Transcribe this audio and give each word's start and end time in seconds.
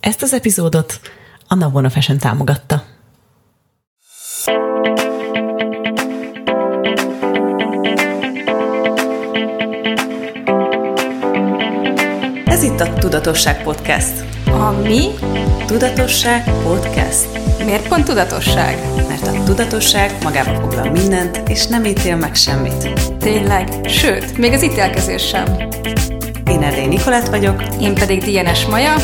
Ezt 0.00 0.22
az 0.22 0.32
epizódot 0.32 1.00
a 1.48 1.54
Navona 1.54 1.90
Fashion 1.90 2.18
támogatta. 2.18 2.82
Ez 12.44 12.62
itt 12.62 12.80
a 12.80 12.92
Tudatosság 12.98 13.62
Podcast. 13.62 14.24
A 14.46 14.70
mi? 14.70 15.08
Tudatosság 15.66 16.44
Podcast. 16.62 17.26
Miért 17.64 17.88
pont 17.88 18.04
tudatosság? 18.04 18.78
Mert 19.08 19.26
a 19.26 19.42
tudatosság 19.44 20.22
magába 20.22 20.60
foglal 20.60 20.90
mindent, 20.90 21.48
és 21.48 21.66
nem 21.66 21.84
ítél 21.84 22.16
meg 22.16 22.34
semmit. 22.34 22.88
Tényleg. 23.18 23.88
Sőt, 23.88 24.38
még 24.38 24.52
az 24.52 24.62
ítélkezés 24.62 25.26
sem. 25.28 25.44
Én 26.46 26.62
Erdély 26.62 26.86
Nikolát 26.86 27.28
vagyok, 27.28 27.62
Én 27.80 27.94
pedig 27.94 28.22
Dienes 28.22 28.66
Maja, 28.66 28.94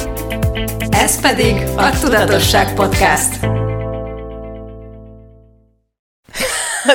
ez 1.00 1.20
pedig 1.20 1.62
a 1.76 1.98
Tudatosság 2.00 2.74
Podcast. 2.74 3.40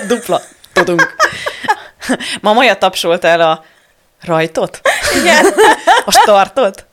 Dupla. 0.08 0.42
Tudunk. 0.73 1.16
Ma 2.42 2.54
Maja 2.54 2.78
tapsolt 2.78 3.23
el 3.23 3.42
a 3.42 3.64
rajtot? 4.22 4.82
Igen. 5.20 5.46
A 6.06 6.12
startot? 6.12 6.86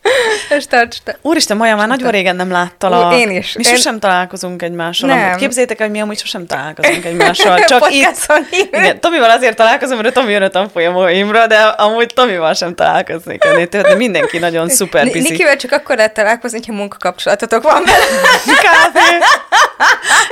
És 0.57 0.67
tarts 0.67 0.97
te. 1.05 1.19
Úristen, 1.23 1.57
Maja, 1.57 1.77
már 1.77 1.89
nagyon 1.89 2.11
régen 2.11 2.37
nem 2.37 2.51
láttalak. 2.51 3.13
Ú, 3.13 3.17
én 3.17 3.31
is. 3.31 3.53
Mi 3.53 3.63
Én- 3.67 3.75
sosem 3.75 3.99
találkozunk 3.99 4.63
egymással. 4.63 5.09
Nem. 5.09 5.19
amúgy. 5.25 5.37
Képzeljétek 5.37 5.81
el, 5.81 5.87
hogy 5.87 5.95
mi 5.95 6.03
amúgy 6.03 6.19
sosem 6.19 6.47
találkozunk 6.47 7.05
egymással. 7.05 7.59
Csak 7.65 7.91
itt. 7.91 8.37
Igen, 8.71 9.01
Tomival 9.01 9.31
azért 9.31 9.57
találkozom, 9.57 9.99
mert 9.99 10.15
Tomi 10.15 10.33
jön 10.33 10.43
a 10.43 10.49
tanfolyamóimra, 10.49 11.47
de 11.47 11.59
amúgy 11.59 12.13
Tomival 12.15 12.55
sem 12.55 12.75
találkoznék 12.75 13.45
önné. 13.45 13.65
Tehát 13.65 13.97
mindenki 13.97 14.39
nagyon 14.39 14.69
szuper 14.69 15.05
busy. 15.05 15.19
Nikivel 15.31 15.57
csak 15.57 15.73
akkor 15.73 15.97
lehet 15.97 16.15
találkozni, 16.15 16.61
ha 16.67 16.73
munkakapcsolatotok 16.73 17.63
van 17.63 17.83
vele. 17.85 18.05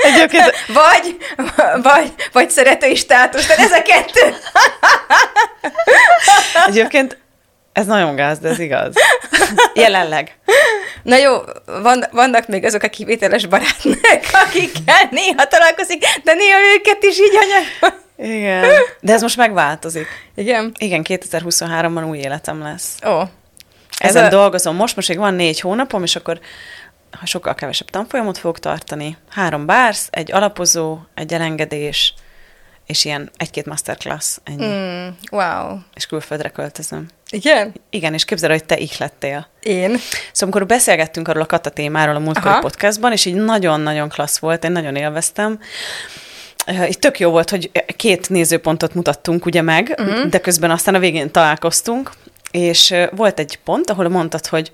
Egyébként 0.03 0.55
Vagy, 0.67 1.17
vagy, 1.83 2.12
vagy 2.33 2.50
szeretői 2.50 2.95
státusz, 2.95 3.47
tehát 3.47 3.65
ez 3.65 3.73
a 3.73 3.83
kettő. 3.83 4.34
Egyébként 6.67 7.19
ez 7.77 7.86
nagyon 7.86 8.14
gáz, 8.14 8.38
de 8.38 8.48
ez 8.48 8.58
igaz. 8.58 8.94
Jelenleg. 9.74 10.38
Na 11.02 11.16
jó, 11.16 11.36
van, 11.82 12.05
vannak 12.10 12.46
még 12.48 12.64
azok 12.64 12.82
a 12.82 12.88
kivételes 12.88 13.46
barátnők, 13.46 14.30
akikkel 14.46 15.08
néha 15.10 15.44
találkozik, 15.44 16.04
de 16.24 16.34
néha 16.34 16.58
őket 16.74 17.02
is 17.02 17.19
így 17.19 17.34
anyag. 17.41 17.94
Igen. 18.16 18.70
De 19.00 19.12
ez 19.12 19.22
most 19.22 19.36
megváltozik. 19.36 20.06
Igen? 20.34 20.72
Igen, 20.78 21.04
2023-ban 21.08 22.08
új 22.08 22.19
életem 22.19 22.62
lesz. 22.62 22.97
Ó. 23.06 23.20
Ezen 23.98 24.22
a- 24.22 24.27
a... 24.27 24.30
dolgozom. 24.30 24.77
Most 24.77 24.97
most 24.97 25.08
még 25.08 25.19
van 25.19 25.34
négy 25.34 25.60
hónapom, 25.60 26.02
és 26.02 26.16
akkor 26.16 26.41
ha 27.20 27.27
sokkal 27.27 27.54
kevesebb 27.54 27.91
tanfolyamot 27.91 28.38
fogok 28.38 28.58
tartani. 28.58 29.16
Három 29.30 29.66
bársz, 29.66 30.08
egy 30.10 30.32
alapozó, 30.32 30.98
egy 31.14 31.32
elengedés, 31.32 32.14
és 32.87 33.05
ilyen 33.05 33.31
egy-két 33.37 33.67
masterclass, 33.67 34.37
ennyi. 34.45 34.67
Mm. 34.67 35.09
Wow. 35.31 35.79
És 35.95 36.06
külföldre 36.06 36.48
költözöm. 36.48 37.06
Igen? 37.31 37.75
Igen, 37.91 38.15
és 38.15 38.25
képzeld, 38.25 38.53
el, 38.53 38.59
hogy 38.59 38.67
te 38.67 38.77
ihlettél. 38.77 39.47
Én? 39.61 39.91
Szóval 39.91 40.41
amikor 40.41 40.67
beszélgettünk 40.67 41.28
arról 41.28 41.43
a 41.43 41.47
kata 41.47 41.70
témáról 41.70 42.15
a 42.15 42.19
múltkori 42.19 42.48
Aha. 42.48 42.61
podcastban, 42.61 43.12
és 43.12 43.25
így 43.25 43.34
nagyon-nagyon 43.34 44.09
klassz 44.09 44.39
volt, 44.39 44.65
én 44.65 44.73
nagyon 44.73 44.97
élveztem. 44.97 45.61
Itt 46.87 47.01
tök 47.01 47.19
jó 47.19 47.31
volt, 47.31 47.51
hogy 47.51 47.70
két 47.97 48.28
nézőpontot 48.28 48.95
mutattunk 48.95 49.45
ugye 49.45 49.62
meg, 49.62 49.95
uh-huh. 49.98 50.27
de 50.27 50.39
közben 50.39 50.71
aztán 50.71 50.95
a 50.95 50.98
végén 50.98 51.31
találkoztunk, 51.31 52.11
és 52.50 52.91
uh, 52.91 53.06
volt 53.17 53.39
egy 53.39 53.59
pont, 53.65 53.91
ahol 53.91 54.09
mondtad, 54.09 54.47
hogy 54.47 54.73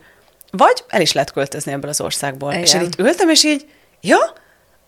vagy 0.50 0.84
el 0.88 1.00
is 1.00 1.12
lehet 1.12 1.32
költözni 1.32 1.72
ebből 1.72 1.90
az 1.90 2.00
országból. 2.00 2.50
Igen. 2.50 2.62
És 2.62 2.74
én 2.74 2.80
itt 2.80 2.98
ültem, 2.98 3.28
és 3.28 3.44
így, 3.44 3.66
ja, 4.00 4.18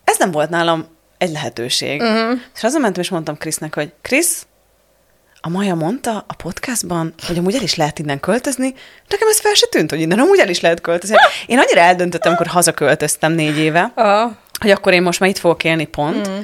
ez 0.03 0.17
nem 0.17 0.31
volt 0.31 0.49
nálam 0.49 0.87
egy 1.17 1.31
lehetőség. 1.31 2.01
Uh-huh. 2.01 2.39
És 2.55 2.63
azon 2.63 2.81
mentem, 2.81 3.01
és 3.01 3.09
mondtam 3.09 3.37
Krisznek, 3.37 3.75
hogy 3.75 3.93
Krisz, 4.01 4.45
a 5.41 5.49
Maja 5.49 5.75
mondta 5.75 6.25
a 6.27 6.33
podcastban, 6.33 7.13
hogy 7.27 7.37
amúgy 7.37 7.55
el 7.55 7.61
is 7.61 7.75
lehet 7.75 7.99
innen 7.99 8.19
költözni, 8.19 8.73
nekem 9.07 9.27
ez 9.27 9.39
fel 9.39 9.53
se 9.53 9.67
tűnt, 9.67 9.89
hogy 9.89 9.99
innen 9.99 10.19
amúgy 10.19 10.39
el 10.39 10.49
is 10.49 10.59
lehet 10.59 10.81
költözni. 10.81 11.15
Én 11.45 11.59
annyira 11.59 11.79
eldöntöttem, 11.79 12.31
amikor 12.31 12.51
hazaköltöztem 12.51 13.31
négy 13.31 13.57
éve, 13.57 13.81
A. 13.81 14.37
hogy 14.59 14.71
akkor 14.71 14.93
én 14.93 15.01
most 15.01 15.19
már 15.19 15.29
itt 15.29 15.37
fogok 15.37 15.63
élni, 15.63 15.85
pont. 15.85 16.29
Mm. 16.29 16.39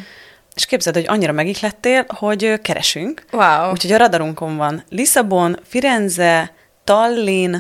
És 0.55 0.65
képzeld, 0.65 0.95
hogy 0.95 1.05
annyira 1.07 1.31
megihlettél, 1.31 2.05
hogy 2.07 2.61
keresünk. 2.61 3.23
Wow. 3.31 3.71
Úgyhogy 3.71 3.91
a 3.91 3.97
radarunkon 3.97 4.57
van 4.57 4.83
Lisszabon, 4.89 5.59
Firenze, 5.67 6.53
Tallinn, 6.83 7.55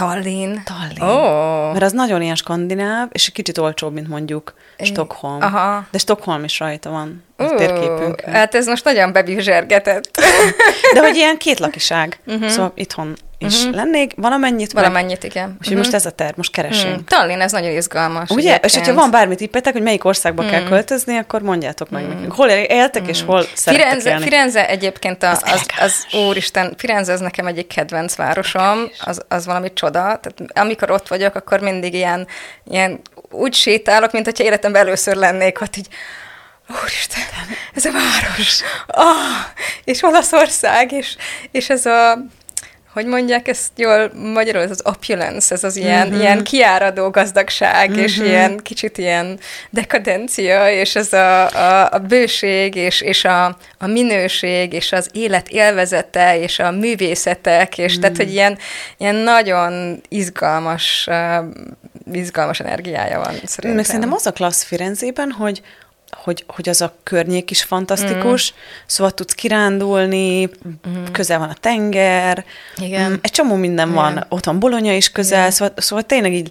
Tallinn. 0.00 0.58
Tallinn. 0.64 1.02
Ó. 1.02 1.72
Mert 1.72 1.84
az 1.84 1.92
nagyon 1.92 2.22
ilyen 2.22 2.34
skandináv, 2.34 3.08
és 3.12 3.26
egy 3.26 3.32
kicsit 3.32 3.58
olcsóbb, 3.58 3.92
mint 3.92 4.08
mondjuk 4.08 4.54
Stockholm. 4.78 5.42
Aha. 5.42 5.86
De 5.90 5.98
Stockholm 5.98 6.44
is 6.44 6.58
rajta 6.58 6.90
van 6.90 7.24
a 7.36 7.44
Ó, 7.44 7.56
térképünkön. 7.56 8.32
Hát 8.32 8.54
ez 8.54 8.66
most 8.66 8.84
nagyon 8.84 9.12
bebizsergetett. 9.12 10.20
De 10.94 11.00
hogy 11.00 11.16
ilyen 11.16 11.38
két 11.38 11.58
lakiság. 11.58 12.18
Uh-huh. 12.26 12.48
Szóval 12.48 12.72
itthon 12.74 13.16
is 13.38 13.58
uh-huh. 13.58 13.74
lennék, 13.74 14.12
valamennyit. 14.16 14.74
meg- 14.74 14.84
Valamennyit, 14.84 15.24
igen. 15.24 15.56
Úgyhogy 15.60 15.76
most 15.76 15.94
ez 15.94 16.06
a 16.06 16.10
terv, 16.10 16.36
most 16.36 16.52
keresünk. 16.52 16.96
Mm. 16.96 17.04
Tallinn, 17.06 17.40
ez 17.40 17.52
nagyon 17.52 17.70
izgalmas. 17.70 18.30
Ugye? 18.30 18.40
És 18.40 18.46
egyébként. 18.54 18.74
hogyha 18.74 19.00
van 19.00 19.10
bármi 19.10 19.34
tippetek, 19.34 19.72
hogy 19.72 19.82
melyik 19.82 20.04
országba 20.04 20.42
mm. 20.42 20.48
kell 20.48 20.62
költözni, 20.62 21.16
akkor 21.16 21.42
mondjátok 21.42 21.90
meg 21.90 22.08
nekünk. 22.08 22.32
Hol 22.32 22.48
éltek, 22.48 23.02
mm. 23.02 23.08
és 23.08 23.22
hol 23.22 23.46
szerettek 23.54 23.86
Firenze, 23.86 24.10
élni. 24.10 24.22
Firenze 24.22 24.68
egyébként 24.68 25.22
a, 25.22 25.30
Az 25.30 25.42
az, 25.44 25.66
az, 25.80 26.06
úristen, 26.26 26.74
Firenze 26.76 27.12
az 27.12 27.20
nekem 27.20 27.46
egyik 27.46 27.66
kedvenc 27.66 28.16
városom, 28.16 28.90
az, 29.04 29.22
az 29.28 29.46
valami 29.46 29.72
csoda. 29.72 30.00
Tehát 30.00 30.34
amikor 30.54 30.90
ott 30.90 31.08
vagyok, 31.08 31.34
akkor 31.34 31.60
mindig 31.60 31.94
ilyen, 31.94 32.26
ilyen 32.70 33.00
úgy 33.30 33.54
sétálok, 33.54 34.12
mint 34.12 34.24
hogyha 34.24 34.44
életemben 34.44 34.82
először 34.82 35.16
lennék 35.16 35.60
ott 35.60 35.76
így, 35.76 35.88
Úristen, 36.68 37.22
ez 37.74 37.84
a 37.84 37.90
város. 37.92 38.62
Ah, 38.86 39.06
és 39.84 40.02
Olaszország, 40.02 40.92
és, 40.92 41.16
és 41.50 41.70
ez 41.70 41.86
a, 41.86 42.18
hogy 42.96 43.06
mondják 43.06 43.48
ezt 43.48 43.70
jól 43.74 44.12
magyarul, 44.14 44.62
ez 44.62 44.70
az 44.70 44.82
opulence, 44.84 45.54
ez 45.54 45.64
az 45.64 45.76
ilyen, 45.76 46.06
mm-hmm. 46.06 46.20
ilyen 46.20 46.44
kiáradó 46.44 47.10
gazdagság, 47.10 47.90
mm-hmm. 47.90 47.98
és 47.98 48.18
ilyen 48.18 48.58
kicsit 48.58 48.98
ilyen 48.98 49.38
dekadencia, 49.70 50.70
és 50.70 50.96
ez 50.96 51.12
a, 51.12 51.48
a, 51.48 51.88
a 51.92 51.98
bőség, 51.98 52.74
és, 52.74 53.00
és 53.00 53.24
a, 53.24 53.44
a 53.78 53.86
minőség, 53.86 54.72
és 54.72 54.92
az 54.92 55.08
élet 55.12 55.48
élvezete, 55.48 56.38
és 56.38 56.58
a 56.58 56.70
művészetek, 56.70 57.78
és 57.78 57.96
mm. 57.96 58.00
tehát, 58.00 58.16
hogy 58.16 58.32
ilyen, 58.32 58.58
ilyen 58.96 59.14
nagyon 59.14 60.00
izgalmas, 60.08 61.06
uh, 61.10 61.44
izgalmas 62.12 62.60
energiája 62.60 63.18
van 63.18 63.34
szerintem. 63.44 63.74
Meg 63.74 63.84
szerintem 63.84 64.12
az 64.12 64.26
a 64.26 64.32
klassz 64.32 64.64
Firenzében, 64.64 65.30
hogy 65.30 65.62
hogy, 66.24 66.44
hogy 66.46 66.68
az 66.68 66.80
a 66.80 66.94
környék 67.02 67.50
is 67.50 67.62
fantasztikus, 67.62 68.52
mm. 68.52 68.56
szóval 68.86 69.12
tudsz 69.12 69.32
kirándulni, 69.32 70.42
mm. 70.68 71.04
közel 71.12 71.38
van 71.38 71.48
a 71.48 71.56
tenger, 71.60 72.44
Igen. 72.76 73.10
Mm, 73.10 73.14
egy 73.20 73.30
csomó 73.30 73.54
minden 73.54 73.88
Igen. 73.88 74.02
van, 74.02 74.26
ott 74.28 74.44
van 74.44 74.58
Bolonya 74.58 74.92
is 74.92 75.10
közel, 75.10 75.50
szóval, 75.50 75.74
szóval 75.76 76.04
tényleg 76.04 76.32
így 76.32 76.50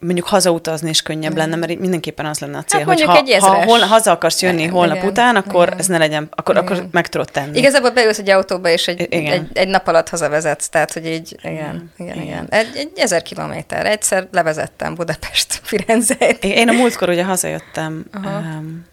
mondjuk 0.00 0.26
hazautazni 0.26 0.88
is 0.88 1.02
könnyebb 1.02 1.36
lenne, 1.36 1.56
mert 1.56 1.70
így 1.70 1.78
mindenképpen 1.78 2.26
az 2.26 2.38
lenne 2.38 2.58
a 2.58 2.62
cél, 2.62 2.78
hogy 2.78 2.86
mondjuk 2.86 3.08
ha, 3.08 3.16
egy 3.16 3.30
ha 3.30 3.36
ezres. 3.36 3.64
hol, 3.64 3.78
haza 3.78 4.10
akarsz 4.10 4.42
jönni 4.42 4.60
Igen, 4.60 4.72
holnap 4.72 4.96
igen, 4.96 5.08
után, 5.08 5.36
akkor 5.36 5.66
igen. 5.66 5.78
ez 5.78 5.86
ne 5.86 5.98
legyen, 5.98 6.28
akkor, 6.30 6.56
akkor 6.56 6.86
meg 6.90 7.08
tudod 7.08 7.30
tenni. 7.32 7.58
Igazából 7.58 7.90
beülsz 7.90 8.18
egy 8.18 8.30
autóba, 8.30 8.68
és 8.68 8.88
egy, 8.88 9.06
Igen. 9.10 9.32
egy, 9.32 9.46
egy 9.52 9.68
nap 9.68 9.86
alatt 9.86 10.08
hazavezetsz, 10.08 10.68
tehát, 10.68 10.92
hogy 10.92 11.06
így, 11.06 11.36
igen, 11.42 11.92
igen, 11.98 12.14
igen. 12.14 12.22
igen. 12.22 12.46
Egy, 12.50 12.68
egy 12.74 12.90
ezer 12.96 13.22
kilométer. 13.22 13.86
Egyszer 13.86 14.28
levezettem 14.32 14.94
Budapest 14.94 15.60
Firenzét. 15.62 16.44
Én 16.44 16.68
én 16.68 16.74
a 16.74 16.80
múltkor 16.80 17.08
ugye 17.08 17.24
hazajöttem. 17.24 18.04
Aha. 18.12 18.38
Um, 18.38 18.84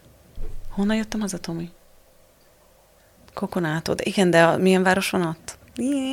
honnan 0.75 0.95
jöttem 0.95 1.19
haza, 1.19 1.37
Tomi? 1.37 1.69
Kokonától. 3.33 3.95
De 3.95 4.03
igen, 4.05 4.29
de 4.29 4.43
a, 4.43 4.57
milyen 4.57 4.83
város 4.83 5.09
van 5.09 5.21
ott? 5.21 5.57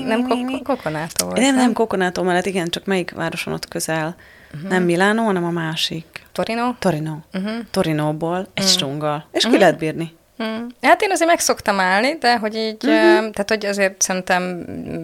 Nem 0.06 0.26
kok- 0.28 0.62
kokonától 0.62 1.28
volt. 1.28 1.40
Nem, 1.40 1.54
nem, 1.54 1.72
Kokonától 1.72 2.24
mellett, 2.24 2.46
igen, 2.46 2.68
csak 2.68 2.84
melyik 2.84 3.10
város 3.10 3.42
van 3.42 3.54
ott 3.54 3.68
közel? 3.68 4.16
Uh-huh. 4.54 4.70
Nem 4.70 4.82
Milánó, 4.82 5.24
hanem 5.24 5.44
a 5.44 5.50
másik. 5.50 6.04
Torino? 6.32 6.72
Torino. 6.78 7.16
Uh-huh. 7.32 7.52
Torinóból, 7.70 8.46
egy 8.54 8.66
strunggal. 8.66 9.26
És 9.32 9.44
ki 9.50 9.58
lehet 9.58 9.78
bírni. 9.78 10.14
Hmm. 10.36 10.66
Hát 10.82 11.02
én 11.02 11.10
azért 11.10 11.30
meg 11.30 11.38
szoktam 11.40 11.80
állni, 11.80 12.16
de 12.18 12.38
hogy 12.38 12.54
így, 12.54 12.84
uh-huh. 12.84 13.30
tehát 13.30 13.44
hogy 13.48 13.66
azért 13.66 14.02
szerintem 14.02 14.42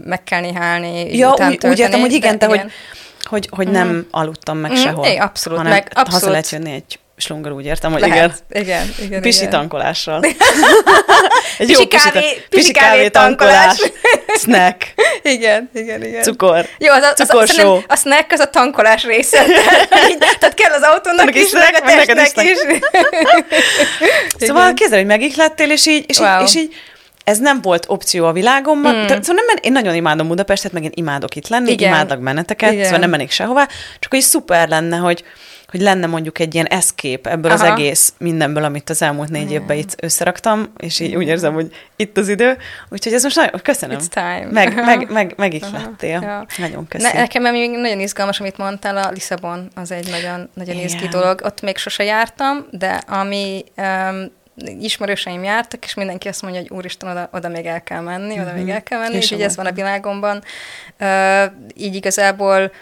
meg 0.05 0.25
kell 0.25 0.41
néhálni, 0.41 1.17
Ja, 1.17 1.33
úgy, 1.49 1.59
úgy 1.67 1.79
értem, 1.79 2.01
hogy 2.01 2.13
igen, 2.13 2.39
de 2.39 2.47
te, 2.47 2.47
hogy, 2.47 2.63
hogy, 3.23 3.49
hogy 3.51 3.69
nem 3.69 4.07
aludtam 4.11 4.59
meg 4.59 4.71
Mhm. 4.71 4.81
sehol. 4.81 5.07
É, 5.07 5.17
abszolút, 5.17 5.59
hanem 5.59 5.73
meg 5.73 5.87
abszolút. 5.89 6.13
haza 6.13 6.31
lehet 6.31 6.51
jönni 6.51 6.73
egy 6.73 6.99
slungal, 7.19 7.53
úgy 7.53 7.65
értem, 7.65 7.93
hogy 7.93 8.01
Lehet. 8.01 8.43
igen. 8.51 8.63
Igen, 8.63 8.95
igen, 9.01 9.21
Pisi 9.21 9.39
igen. 9.39 9.51
tankolással. 9.51 10.23
Egy 11.59 11.67
Pisi 11.67 11.87
pisi 11.87 11.87
kávé- 12.11 12.35
ta- 12.35 12.49
pisi 12.49 12.73
kávé 12.73 13.09
tankolás. 13.09 13.77
Snack. 14.43 14.95
Igen, 15.23 15.71
igen, 15.75 16.05
igen. 16.05 16.23
Cukor. 16.23 16.67
Jó, 16.79 16.93
az, 16.93 17.03
az, 17.03 17.21
az, 17.21 17.29
Cukorsó. 17.29 17.55
szerintem 17.55 17.85
a 17.89 17.97
snack 17.97 18.33
az 18.33 18.41
a 18.41 18.51
tankolás 18.51 19.05
része. 19.05 19.43
Tehát, 20.39 20.55
kell 20.55 20.73
az 20.73 20.83
autónak 20.83 21.35
is, 21.35 21.51
meg 21.51 21.63
snack, 21.75 21.83
a 21.83 21.85
meg 21.85 21.99
is 22.09 22.15
testnek 22.15 22.47
is. 22.47 22.59
Szóval 24.39 24.75
képzeld, 24.75 24.99
hogy 25.01 25.07
megihlettél, 25.11 25.71
és 25.71 25.87
így, 25.87 26.05
és, 26.09 26.19
Wow. 26.19 26.41
így, 26.41 26.47
és 26.49 26.55
így 26.57 26.75
ez 27.25 27.39
nem 27.39 27.61
volt 27.63 27.85
opció 27.89 28.27
a 28.27 28.33
világomban. 28.33 28.95
Mm. 28.95 29.07
Szóval 29.07 29.21
nem, 29.35 29.45
men- 29.47 29.59
én 29.63 29.73
nagyon 29.73 29.95
imádom 29.95 30.29
Budapestet, 30.29 30.73
meg 30.73 30.85
én 30.85 30.93
imádok 30.95 31.37
itt 31.37 31.49
lenni, 31.49 31.71
Igen. 31.71 31.89
imádok 31.89 32.21
benneteket, 32.23 32.73
Igen. 32.73 32.85
szóval 32.85 32.99
nem 33.01 33.11
mennék 33.11 33.31
sehová, 33.31 33.69
csak 33.99 34.11
hogy 34.11 34.21
szuper 34.21 34.69
lenne, 34.69 34.97
hogy 34.97 35.25
hogy 35.71 35.81
lenne 35.81 36.07
mondjuk 36.07 36.39
egy 36.39 36.55
ilyen 36.55 36.67
escape 36.67 37.31
ebből 37.31 37.51
Aha. 37.51 37.65
Az 37.65 37.71
egész 37.71 38.15
mindenből, 38.19 38.65
amit 38.65 38.91
az 38.91 39.03
elmúlt 39.03 39.29
négy 39.29 39.53
évben 39.53 39.77
itt 39.77 39.95
összeraktam, 40.03 40.73
és 40.77 41.01
így 41.01 41.15
úgy 41.15 41.27
érzem, 41.27 41.55
hogy 41.55 41.75
itt 41.97 42.17
az 42.17 42.29
idő. 42.29 42.57
Úgyhogy 42.89 43.13
ez 43.13 43.23
most 43.23 43.37
nagyon, 43.37 43.61
köszönöm. 43.63 43.99
It's 43.99 44.07
time. 44.07 44.49
Meg, 44.51 44.75
meg, 44.75 45.11
meg, 45.11 45.35
meg 45.37 45.55
is 45.55 45.63
lettél. 45.73 46.21
Ja. 46.23 46.47
Nagyon 46.59 46.83
Ne, 46.83 46.89
köszönöm. 46.89 47.17
nekem 47.21 47.43
még 47.43 47.71
nagyon 47.71 48.01
izgalmas, 48.01 48.41
amit 48.41 48.57
mondtál, 48.57 48.97
a 48.97 49.11
Lisszabon, 49.11 49.69
az 49.75 49.91
egy 49.91 50.09
nagyon, 50.11 50.51
nagyon 50.55 50.75
Igen. 50.75 50.87
izgi 50.87 51.09
dolog. 51.09 51.41
Ott 51.45 51.61
még 51.61 51.77
sose 51.77 52.05
jártam, 52.05 52.67
de 52.71 53.01
ami 53.07 53.65
um, 53.77 54.33
ismerőseim 54.81 55.45
jártak, 55.45 55.85
és 55.85 55.95
mindenki 55.95 56.29
azt 56.29 56.43
mondja, 56.43 56.61
hogy 56.61 56.71
úristen, 56.71 57.11
oda, 57.11 57.29
oda 57.33 57.49
még 57.49 57.67
el 57.67 57.83
kell 57.83 58.01
menni, 58.01 58.41
oda 58.41 58.53
még 58.53 58.69
el 58.69 58.83
kell 58.83 58.99
menni, 58.99 59.17
és 59.17 59.31
így 59.31 59.43
ez 59.43 59.57
van 59.57 59.67
a 59.67 59.73
világomban. 59.73 60.43
Uh, 61.01 61.43
így 61.75 61.95
igazából 61.95 62.73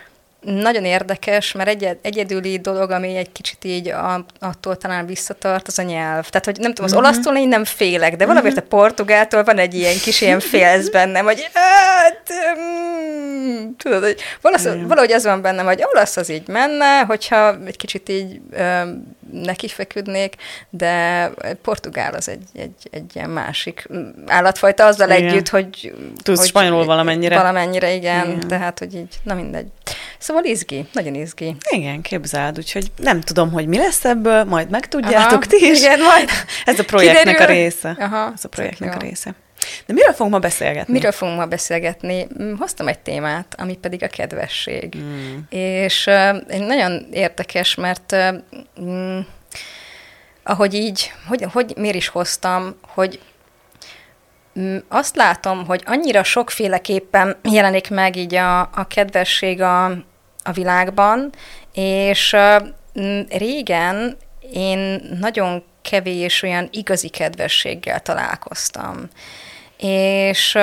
nagyon 0.46 0.84
érdekes, 0.84 1.52
mert 1.52 1.68
egy, 1.68 1.98
egyedüli 2.02 2.58
dolog, 2.58 2.90
ami 2.90 3.16
egy 3.16 3.32
kicsit 3.32 3.64
így 3.64 3.88
a, 3.88 4.24
attól 4.40 4.76
talán 4.76 5.06
visszatart, 5.06 5.66
az 5.66 5.78
a 5.78 5.82
nyelv. 5.82 6.28
Tehát, 6.28 6.44
hogy 6.44 6.58
nem 6.58 6.70
tudom, 6.70 6.84
az 6.84 6.92
Mhm. 6.92 7.00
uh-huh. 7.00 7.14
olasztól 7.14 7.36
én 7.36 7.48
nem 7.48 7.64
félek, 7.64 8.16
de 8.16 8.26
valamiért 8.26 8.56
a 8.56 8.62
portugáltól 8.62 9.44
van 9.44 9.58
egy 9.58 9.74
ilyen 9.74 9.98
kis 9.98 10.20
ilyen 10.20 10.40
félsz 10.40 10.88
bennem, 10.88 11.24
hogy 11.24 11.50
hát, 11.52 12.32
mm, 12.58 13.66
tudod, 13.78 14.02
hogy 14.02 14.20
Igen. 14.60 14.86
valahogy 14.86 15.12
az 15.12 15.24
van 15.24 15.42
bennem, 15.42 15.66
hogy 15.66 15.82
olasz 15.92 16.16
az 16.16 16.28
így 16.28 16.48
menne, 16.48 17.00
hogyha 17.00 17.56
egy 17.64 17.76
kicsit 17.76 18.08
így 18.08 18.40
um, 18.58 19.14
neki 19.32 19.68
feküdnék, 19.68 20.34
de 20.70 21.30
portugál 21.62 22.14
az 22.14 22.28
egy, 22.28 22.44
egy, 22.54 22.88
egy 22.90 23.10
ilyen 23.14 23.30
másik 23.30 23.88
állatfajta 24.26 24.86
azzal 24.86 25.10
Igen. 25.10 25.28
együtt, 25.28 25.48
hogy... 25.48 25.94
Tudsz 26.22 26.38
hogy 26.38 26.48
spanyolul 26.48 26.84
valamennyire? 26.84 27.36
Valamennyire, 27.36 27.94
igen, 27.94 28.30
Igen. 28.30 28.48
tehát, 28.48 28.78
hogy 28.78 28.94
így, 28.94 29.14
na 29.22 29.34
mindegy. 29.34 29.66
Szóval 30.26 30.44
izgi, 30.44 30.86
nagyon 30.92 31.14
izgi. 31.14 31.56
Igen, 31.70 32.00
képzeld, 32.02 32.58
úgyhogy 32.58 32.92
nem 32.96 33.20
tudom, 33.20 33.52
hogy 33.52 33.66
mi 33.66 33.76
lesz 33.76 34.04
ebből, 34.04 34.44
majd 34.44 34.70
megtudjátok 34.70 35.42
Aha, 35.42 35.46
ti 35.48 35.70
is. 35.70 35.80
Igen, 35.80 36.00
majd. 36.00 36.30
Ez 36.64 36.78
a 36.78 36.84
projektnek 36.84 37.34
Kiderül. 37.36 37.56
a 37.56 37.58
része. 37.58 37.96
Aha, 37.98 38.32
Ez 38.34 38.44
a 38.44 38.48
projektnek 38.48 38.94
a 38.94 38.98
része. 38.98 39.34
De 39.86 39.92
miről 39.92 40.12
fogunk 40.12 40.34
ma 40.34 40.38
beszélgetni? 40.38 40.92
Miről 40.92 41.12
fogunk 41.12 41.38
ma 41.38 41.46
beszélgetni? 41.46 42.26
Mm, 42.42 42.54
Hoztam 42.58 42.88
egy 42.88 42.98
témát, 42.98 43.54
ami 43.58 43.76
pedig 43.76 44.02
a 44.02 44.08
kedvesség. 44.08 44.96
Mm. 44.96 45.36
És 45.48 46.06
uh, 46.06 46.58
nagyon 46.58 47.06
érdekes, 47.12 47.74
mert 47.74 48.16
uh, 48.76 49.18
ahogy 50.42 50.74
így, 50.74 51.12
hogy, 51.28 51.46
hogy 51.52 51.72
miért 51.76 51.96
is 51.96 52.08
hoztam, 52.08 52.76
hogy 52.80 53.20
mm, 54.60 54.76
azt 54.88 55.16
látom, 55.16 55.66
hogy 55.66 55.82
annyira 55.84 56.22
sokféleképpen 56.22 57.36
jelenik 57.42 57.90
meg 57.90 58.16
így 58.16 58.34
a, 58.34 58.60
a 58.60 58.86
kedvesség 58.88 59.62
a, 59.62 60.04
a 60.46 60.52
világban, 60.52 61.32
és 61.72 62.36
régen 63.28 64.16
én 64.52 65.00
nagyon 65.20 65.64
kevés 65.82 66.42
olyan 66.42 66.68
igazi 66.72 67.08
kedvességgel 67.08 68.00
találkoztam. 68.00 69.08
És, 69.78 70.58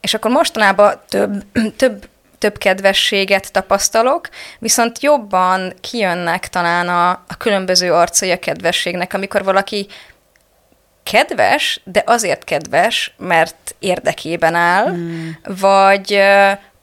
és 0.00 0.14
akkor 0.14 0.30
mostanában 0.30 1.00
több, 1.08 1.44
több, 1.76 2.08
több 2.38 2.58
kedvességet 2.58 3.52
tapasztalok, 3.52 4.28
viszont 4.58 5.02
jobban 5.02 5.72
kijönnek 5.80 6.48
talán 6.48 6.88
a, 6.88 7.10
a 7.10 7.36
különböző 7.38 7.92
arcai 7.92 8.30
a 8.30 8.38
kedvességnek, 8.38 9.14
amikor 9.14 9.44
valaki 9.44 9.86
kedves, 11.02 11.80
de 11.84 12.02
azért 12.06 12.44
kedves, 12.44 13.14
mert 13.16 13.74
érdekében 13.78 14.54
áll, 14.54 14.90
mm. 14.90 15.28
vagy 15.44 16.20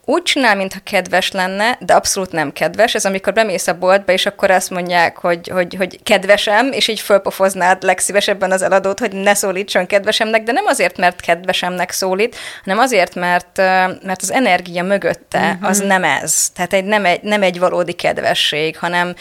úgy 0.06 0.24
csinál, 0.24 0.56
mintha 0.56 0.80
kedves 0.84 1.32
lenne, 1.32 1.78
de 1.80 1.94
abszolút 1.94 2.32
nem 2.32 2.54
kedves. 2.54 2.96
Ez 2.96 3.06
amikor 3.06 3.34
bemész 3.34 3.68
a 3.68 3.78
boltba, 3.78 4.12
és 4.12 4.26
akkor 4.26 4.52
azt 4.52 4.70
mondják, 4.70 5.18
hogy, 5.18 5.48
hogy, 5.48 5.76
hogy 5.78 6.04
kedvesem, 6.04 6.72
és 6.72 6.88
így 6.88 7.00
fölpofoznád 7.00 7.84
legszívesebben 7.84 8.52
az 8.52 8.62
eladót, 8.62 9.00
hogy 9.00 9.12
ne 9.12 9.34
szólítson 9.34 9.86
kedvesemnek, 9.86 10.44
de 10.44 10.52
nem 10.52 10.66
azért, 10.66 10.98
mert 10.98 11.22
kedvesemnek 11.22 11.92
szólít, 11.92 12.36
hanem 12.64 12.80
azért, 12.80 13.16
mert, 13.16 13.58
mert 14.04 14.22
az 14.22 14.32
energia 14.32 14.84
mögötte 14.84 15.40
uh-huh. 15.40 15.70
az 15.70 15.80
nem 15.80 16.04
ez. 16.04 16.50
Tehát 16.50 16.74
egy, 16.74 16.86
nem, 16.86 17.06
egy, 17.06 17.22
nem 17.22 17.44
egy 17.44 17.60
valódi 17.60 17.94
kedvesség, 17.94 18.78
hanem 18.78 19.16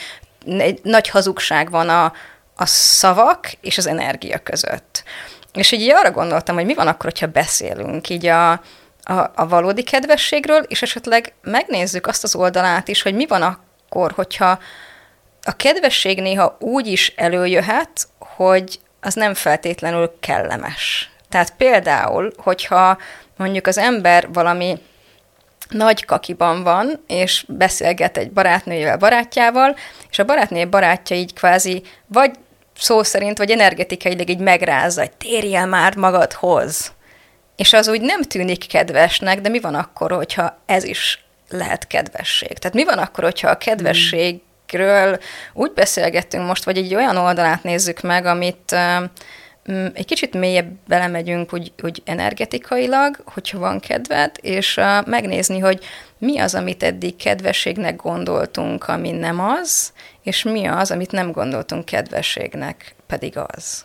egy 0.58 0.81
nagy 0.82 1.08
hazugság 1.08 1.70
van 1.70 1.88
a, 1.88 2.12
a 2.56 2.66
szavak 2.66 3.52
és 3.60 3.78
az 3.78 3.86
energia 3.86 4.38
között. 4.38 5.02
És 5.52 5.72
így 5.72 5.90
arra 5.90 6.10
gondoltam, 6.10 6.54
hogy 6.54 6.64
mi 6.64 6.75
van 6.75 6.86
akkor, 6.86 7.04
hogyha 7.04 7.26
beszélünk 7.26 8.08
így 8.08 8.26
a, 8.26 8.60
a, 9.05 9.31
a 9.35 9.49
valódi 9.49 9.83
kedvességről, 9.83 10.62
és 10.62 10.83
esetleg 10.83 11.33
megnézzük 11.43 12.06
azt 12.06 12.25
az 12.25 12.35
oldalát 12.35 12.89
is, 12.89 13.03
hogy 13.03 13.15
mi 13.15 13.27
van 13.27 13.43
akkor, 13.43 14.12
hogyha 14.12 14.59
a 15.43 15.56
kedvesség 15.56 16.21
néha 16.21 16.56
úgy 16.61 16.87
is 16.87 17.12
előjöhet, 17.17 18.09
hogy 18.19 18.81
az 19.01 19.15
nem 19.15 19.35
feltétlenül 19.35 20.17
kellemes. 20.21 21.11
Tehát 21.29 21.55
például, 21.56 22.33
hogyha 22.37 22.99
mondjuk 23.37 23.67
az 23.67 23.79
ember 23.79 24.33
valami 24.33 24.79
nagy 25.69 26.05
kakiban 26.05 26.62
van, 26.62 27.05
és 27.06 27.45
beszélget 27.49 28.17
egy 28.17 28.31
barátnőjével, 28.31 28.97
barátjával, 28.97 29.77
és 30.11 30.19
a 30.19 30.25
barátnője 30.25 30.67
barátja 30.67 31.17
így 31.17 31.33
kvázi 31.33 31.83
vagy 32.06 32.31
szó 32.77 33.03
szerint, 33.03 33.39
vagy 33.39 33.51
energetikailag 33.51 34.29
így 34.29 34.39
megrázza, 34.39 35.01
hogy 35.01 35.17
térjél 35.17 35.67
már 35.67 35.97
magadhoz. 35.97 36.93
És 37.56 37.73
az 37.73 37.89
úgy 37.89 38.01
nem 38.01 38.23
tűnik 38.23 38.67
kedvesnek, 38.67 39.41
de 39.41 39.49
mi 39.49 39.61
van 39.61 39.75
akkor, 39.75 40.12
hogyha 40.12 40.59
ez 40.67 40.85
is 40.85 41.25
lehet 41.49 41.87
kedvesség? 41.87 42.59
Tehát 42.59 42.77
mi 42.77 42.85
van 42.85 42.99
akkor, 42.99 43.25
hogyha 43.25 43.49
a 43.49 43.59
kedvességről 43.59 45.19
úgy 45.53 45.73
beszélgettünk 45.73 46.47
most, 46.47 46.65
vagy 46.65 46.77
egy 46.77 46.95
olyan 46.95 47.17
oldalát 47.17 47.62
nézzük 47.62 48.01
meg, 48.01 48.27
amit 48.27 48.73
um, 48.73 49.11
egy 49.95 50.06
kicsit 50.06 50.35
mélyebb 50.35 50.73
belemegyünk 50.87 51.53
úgy, 51.53 51.73
úgy 51.83 52.03
energetikailag, 52.05 53.23
hogyha 53.25 53.59
van 53.59 53.81
kedved, 53.81 54.37
és 54.41 54.77
uh, 54.77 55.06
megnézni, 55.06 55.59
hogy 55.59 55.85
mi 56.19 56.39
az, 56.39 56.55
amit 56.55 56.83
eddig 56.83 57.17
kedvességnek 57.17 57.97
gondoltunk, 57.97 58.89
ami 58.89 59.11
nem 59.11 59.41
az, 59.41 59.93
és 60.23 60.43
mi 60.43 60.67
az, 60.67 60.91
amit 60.91 61.11
nem 61.11 61.33
gondoltunk 61.33 61.85
kedvességnek, 61.85 62.95
pedig 63.06 63.39
az. 63.39 63.85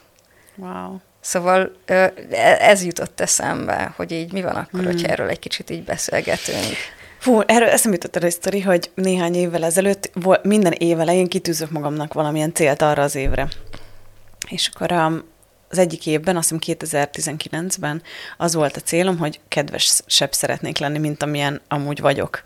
Wow. 0.55 0.97
Szóval 1.21 1.71
e- 1.85 2.13
ez 2.59 2.83
jutott 2.83 3.19
eszembe, 3.19 3.93
hogy 3.95 4.11
így 4.11 4.31
mi 4.31 4.41
van 4.41 4.55
akkor, 4.55 4.85
hogyha 4.85 5.07
erről 5.07 5.29
egy 5.29 5.39
kicsit 5.39 5.69
így 5.69 5.83
beszélgetünk. 5.83 6.75
Fú, 7.19 7.41
erről 7.45 7.67
eszembe 7.67 7.97
jutott 8.01 8.15
el 8.15 8.27
egy 8.27 8.31
sztori, 8.31 8.61
hogy 8.61 8.91
néhány 8.93 9.35
évvel 9.35 9.63
ezelőtt 9.63 10.11
minden 10.43 10.71
év 10.71 10.99
elején 10.99 11.27
kitűzök 11.27 11.71
magamnak 11.71 12.13
valamilyen 12.13 12.53
célt 12.53 12.81
arra 12.81 13.03
az 13.03 13.15
évre. 13.15 13.47
És 14.47 14.69
akkor 14.73 14.91
um, 14.91 15.23
az 15.69 15.77
egyik 15.77 16.05
évben, 16.05 16.37
azt 16.37 16.49
hiszem 16.49 16.77
2019-ben 16.79 18.01
az 18.37 18.53
volt 18.53 18.75
a 18.75 18.81
célom, 18.81 19.17
hogy 19.17 19.39
kedvesebb 19.47 20.33
szeretnék 20.33 20.77
lenni, 20.77 20.97
mint 20.97 21.23
amilyen 21.23 21.61
amúgy 21.67 21.99
vagyok. 21.99 22.43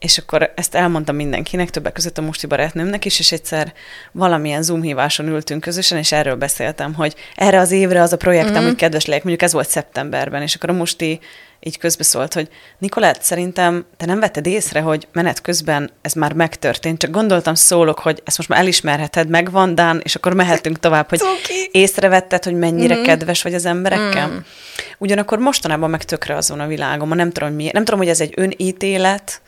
És 0.00 0.18
akkor 0.18 0.52
ezt 0.54 0.74
elmondtam 0.74 1.16
mindenkinek, 1.16 1.70
többek 1.70 1.92
között 1.92 2.18
a 2.18 2.22
musti 2.22 2.46
barátnőmnek 2.46 3.04
is, 3.04 3.18
és 3.18 3.32
egyszer 3.32 3.72
valamilyen 4.12 4.62
Zoom 4.62 4.82
híváson 4.82 5.28
ültünk 5.28 5.60
közösen, 5.60 5.98
és 5.98 6.12
erről 6.12 6.36
beszéltem, 6.36 6.94
hogy 6.94 7.14
erre 7.34 7.58
az 7.58 7.70
évre 7.70 8.02
az 8.02 8.12
a 8.12 8.16
projektem, 8.16 8.54
mm-hmm. 8.54 8.64
hogy 8.64 8.74
kedves 8.74 9.06
legyek, 9.06 9.22
mondjuk 9.24 9.44
ez 9.44 9.52
volt 9.52 9.68
szeptemberben, 9.68 10.42
és 10.42 10.54
akkor 10.54 10.70
a 10.70 10.72
musti 10.72 11.20
így 11.60 11.78
közbeszólt, 11.78 12.34
hogy 12.34 12.48
Nikolát, 12.78 13.22
szerintem 13.22 13.86
te 13.96 14.06
nem 14.06 14.20
vetted 14.20 14.46
észre, 14.46 14.80
hogy 14.80 15.08
menet 15.12 15.40
közben 15.40 15.90
ez 16.02 16.12
már 16.12 16.32
megtörtént, 16.32 16.98
csak 16.98 17.10
gondoltam 17.10 17.54
szólok, 17.54 17.98
hogy 17.98 18.22
ezt 18.24 18.36
most 18.36 18.48
már 18.48 18.60
elismerheted, 18.60 19.28
megvan, 19.28 19.74
Dán, 19.74 20.00
és 20.04 20.14
akkor 20.14 20.34
mehetünk 20.34 20.78
tovább, 20.78 21.08
hogy 21.08 21.18
Cuki. 21.42 21.68
észrevetted, 21.72 22.44
hogy 22.44 22.54
mennyire 22.54 22.96
mm. 22.96 23.02
kedves 23.02 23.42
vagy 23.42 23.54
az 23.54 23.64
emberekkel. 23.64 24.28
Mm. 24.28 24.36
Ugyanakkor 24.98 25.38
mostanában 25.38 25.90
meg 25.90 26.04
tökre 26.04 26.36
azon 26.36 26.60
a 26.60 26.66
világom, 26.66 27.08
nem 27.08 27.32
tudom, 27.32 27.52
miért. 27.52 27.72
Nem 27.72 27.84
tudom, 27.84 28.00
hogy 28.00 28.08
ez 28.08 28.20
egy 28.20 28.32
önítélet, 28.36 29.40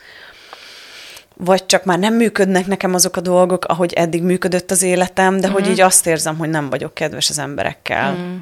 vagy 1.36 1.66
csak 1.66 1.84
már 1.84 1.98
nem 1.98 2.14
működnek 2.14 2.66
nekem 2.66 2.94
azok 2.94 3.16
a 3.16 3.20
dolgok, 3.20 3.64
ahogy 3.64 3.92
eddig 3.92 4.22
működött 4.22 4.70
az 4.70 4.82
életem, 4.82 5.40
de 5.40 5.48
mm. 5.48 5.52
hogy 5.52 5.68
így 5.68 5.80
azt 5.80 6.06
érzem, 6.06 6.38
hogy 6.38 6.48
nem 6.48 6.70
vagyok 6.70 6.94
kedves 6.94 7.30
az 7.30 7.38
emberekkel. 7.38 8.12
Mm. 8.12 8.36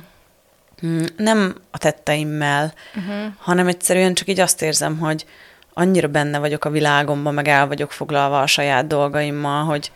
Mm, 0.86 1.04
Nem 1.16 1.54
a 1.70 1.78
tetteimmel, 1.78 2.74
uh-huh. 2.96 3.32
hanem 3.38 3.66
egyszerűen 3.66 4.14
csak 4.14 4.28
így 4.28 4.40
azt 4.40 4.62
érzem, 4.62 4.98
hogy 4.98 5.26
annyira 5.74 6.08
benne 6.08 6.38
vagyok 6.38 6.64
a 6.64 6.70
világomban, 6.70 7.34
meg 7.34 7.48
el 7.48 7.66
vagyok 7.66 7.92
foglalva 7.92 8.40
a 8.40 8.46
saját 8.46 8.86
dolgaimmal, 8.86 9.64
hogy, 9.64 9.92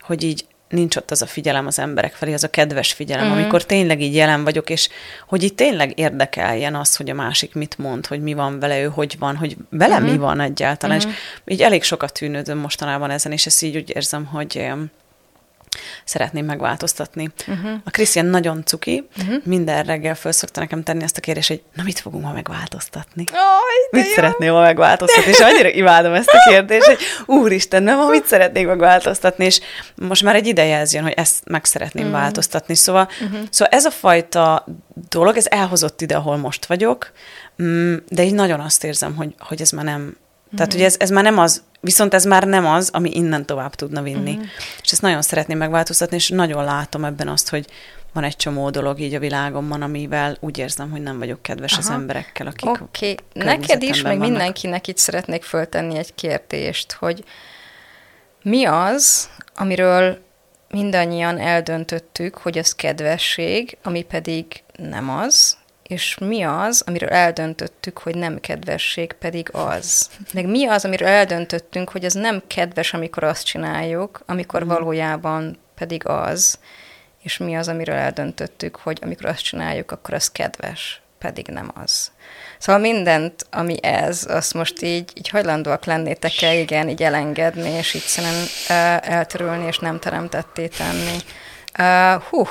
hogy 0.00 0.22
így 0.22 0.46
nincs 0.68 0.96
ott 0.96 1.10
az 1.10 1.22
a 1.22 1.26
figyelem 1.26 1.66
az 1.66 1.78
emberek 1.78 2.12
felé, 2.14 2.32
az 2.32 2.44
a 2.44 2.50
kedves 2.50 2.92
figyelem, 2.92 3.24
uh-huh. 3.24 3.40
amikor 3.40 3.64
tényleg 3.64 4.00
így 4.00 4.14
jelen 4.14 4.44
vagyok, 4.44 4.70
és 4.70 4.88
hogy 5.26 5.42
így 5.42 5.54
tényleg 5.54 5.98
érdekeljen 5.98 6.74
az, 6.74 6.96
hogy 6.96 7.10
a 7.10 7.14
másik 7.14 7.54
mit 7.54 7.78
mond, 7.78 8.06
hogy 8.06 8.22
mi 8.22 8.34
van 8.34 8.58
vele, 8.58 8.82
ő 8.82 8.86
hogy 8.86 9.16
van, 9.18 9.36
hogy 9.36 9.56
vele 9.70 9.94
uh-huh. 9.94 10.10
mi 10.10 10.16
van 10.16 10.40
egyáltalán, 10.40 10.96
uh-huh. 10.96 11.12
és 11.44 11.52
így 11.52 11.62
elég 11.62 11.82
sokat 11.82 12.12
tűnődöm 12.12 12.58
mostanában 12.58 13.10
ezen, 13.10 13.32
és 13.32 13.46
ezt 13.46 13.62
így 13.62 13.76
úgy 13.76 13.92
érzem, 13.94 14.24
hogy 14.24 14.70
szeretném 16.06 16.44
megváltoztatni. 16.44 17.30
Uh-huh. 17.46 17.70
A 17.84 17.90
Krisztián 17.90 18.26
nagyon 18.26 18.64
cuki, 18.64 19.08
uh-huh. 19.18 19.36
minden 19.44 19.84
reggel 19.84 20.14
föl 20.14 20.32
szokta 20.32 20.60
nekem 20.60 20.82
tenni 20.82 21.02
azt 21.02 21.16
a 21.16 21.20
kérdést, 21.20 21.48
hogy 21.48 21.62
na 21.74 21.82
mit 21.82 21.98
fogunk 21.98 22.24
ma 22.24 22.32
megváltoztatni? 22.32 23.24
Aj, 23.32 23.88
mit 23.90 24.06
jó. 24.06 24.12
szeretnél 24.12 24.52
ma 24.52 24.60
megváltoztatni? 24.60 25.30
És 25.30 25.40
annyira 25.40 25.68
imádom 25.68 26.12
ezt 26.12 26.28
a 26.28 26.50
kérdést, 26.50 26.86
hogy 26.86 26.98
úristen, 27.26 27.82
nem, 27.82 27.96
ma 27.96 28.08
mit 28.08 28.26
szeretnék 28.26 28.66
megváltoztatni? 28.66 29.44
És 29.44 29.60
most 29.94 30.22
már 30.22 30.34
egy 30.34 30.46
ideje 30.46 30.78
ez 30.78 30.92
jön, 30.92 31.02
hogy 31.02 31.14
ezt 31.16 31.44
meg 31.44 31.64
szeretném 31.64 32.06
uh-huh. 32.06 32.20
változtatni. 32.20 32.74
Szóval, 32.74 33.08
uh-huh. 33.20 33.40
szóval 33.50 33.74
ez 33.74 33.84
a 33.84 33.90
fajta 33.90 34.64
dolog, 35.08 35.36
ez 35.36 35.46
elhozott 35.50 36.00
ide, 36.00 36.16
ahol 36.16 36.36
most 36.36 36.66
vagyok, 36.66 37.12
mm, 37.62 37.96
de 38.08 38.22
így 38.22 38.34
nagyon 38.34 38.60
azt 38.60 38.84
érzem, 38.84 39.14
hogy, 39.14 39.34
hogy 39.38 39.60
ez 39.60 39.70
már 39.70 39.84
nem, 39.84 40.16
tehát, 40.56 40.72
hogy 40.72 40.82
ez, 40.82 40.96
ez 40.98 41.10
már 41.10 41.24
nem 41.24 41.38
az, 41.38 41.62
viszont 41.80 42.14
ez 42.14 42.24
már 42.24 42.44
nem 42.44 42.66
az, 42.66 42.90
ami 42.92 43.14
innen 43.14 43.46
tovább 43.46 43.74
tudna 43.74 44.02
vinni. 44.02 44.30
Uh-huh. 44.30 44.46
És 44.82 44.92
ezt 44.92 45.02
nagyon 45.02 45.22
szeretném 45.22 45.58
megváltoztatni, 45.58 46.16
és 46.16 46.28
nagyon 46.28 46.64
látom 46.64 47.04
ebben 47.04 47.28
azt, 47.28 47.48
hogy 47.48 47.66
van 48.12 48.24
egy 48.24 48.36
csomó 48.36 48.70
dolog 48.70 49.00
így 49.00 49.14
a 49.14 49.18
világomban, 49.18 49.82
amivel 49.82 50.36
úgy 50.40 50.58
érzem, 50.58 50.90
hogy 50.90 51.02
nem 51.02 51.18
vagyok 51.18 51.42
kedves 51.42 51.72
Aha. 51.72 51.80
az 51.80 51.90
emberekkel, 51.90 52.46
akik 52.46 52.70
Oké, 52.70 52.80
okay. 52.82 53.16
neked 53.44 53.82
is, 53.82 54.02
meg 54.02 54.16
vannak. 54.16 54.28
mindenkinek 54.28 54.86
itt 54.86 54.98
szeretnék 54.98 55.42
föltenni 55.42 55.98
egy 55.98 56.14
kérdést, 56.14 56.92
hogy 56.92 57.24
mi 58.42 58.64
az, 58.64 59.30
amiről 59.54 60.18
mindannyian 60.70 61.38
eldöntöttük, 61.38 62.38
hogy 62.38 62.58
az 62.58 62.74
kedvesség, 62.74 63.76
ami 63.82 64.02
pedig 64.02 64.62
nem 64.76 65.10
az, 65.10 65.56
és 65.88 66.18
mi 66.18 66.42
az, 66.42 66.82
amiről 66.86 67.08
eldöntöttük, 67.08 67.98
hogy 67.98 68.14
nem 68.14 68.40
kedvesség, 68.40 69.12
pedig 69.12 69.48
az. 69.52 70.10
Meg 70.32 70.46
mi 70.46 70.66
az, 70.66 70.84
amiről 70.84 71.08
eldöntöttünk, 71.08 71.90
hogy 71.90 72.04
az 72.04 72.12
nem 72.12 72.42
kedves, 72.46 72.94
amikor 72.94 73.24
azt 73.24 73.44
csináljuk, 73.44 74.22
amikor 74.26 74.64
mm. 74.64 74.68
valójában 74.68 75.58
pedig 75.74 76.06
az, 76.06 76.58
és 77.22 77.36
mi 77.36 77.56
az, 77.56 77.68
amiről 77.68 77.94
eldöntöttük, 77.94 78.76
hogy 78.76 78.98
amikor 79.02 79.26
azt 79.26 79.42
csináljuk, 79.42 79.90
akkor 79.90 80.14
az 80.14 80.30
kedves, 80.30 81.00
pedig 81.18 81.46
nem 81.46 81.70
az. 81.74 82.10
Szóval 82.58 82.80
mindent, 82.80 83.46
ami 83.50 83.82
ez, 83.82 84.26
azt 84.28 84.54
most 84.54 84.82
így, 84.82 85.12
így 85.14 85.28
hajlandóak 85.28 85.84
lennétek 85.84 86.42
el, 86.42 86.54
igen, 86.54 86.88
így 86.88 87.02
elengedni, 87.02 87.70
és 87.70 87.94
így 87.94 88.02
szerintem 88.02 89.00
eltörölni, 89.12 89.66
és 89.66 89.78
nem 89.78 89.98
teremtetté 89.98 90.66
tenni. 90.66 91.16
Uh, 91.78 92.22
hú, 92.22 92.46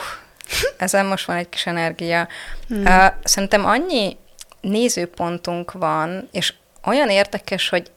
ezen 0.78 1.06
most 1.06 1.26
van 1.26 1.36
egy 1.36 1.50
kis 1.50 1.66
energia. 1.66 2.28
Hmm. 2.68 2.86
Uh, 2.86 3.06
szerintem 3.24 3.66
annyi 3.66 4.18
nézőpontunk 4.62 5.72
van, 5.72 6.30
és 6.32 6.54
olyan 6.84 7.10
érdekes, 7.10 7.70
hogy 7.70 7.92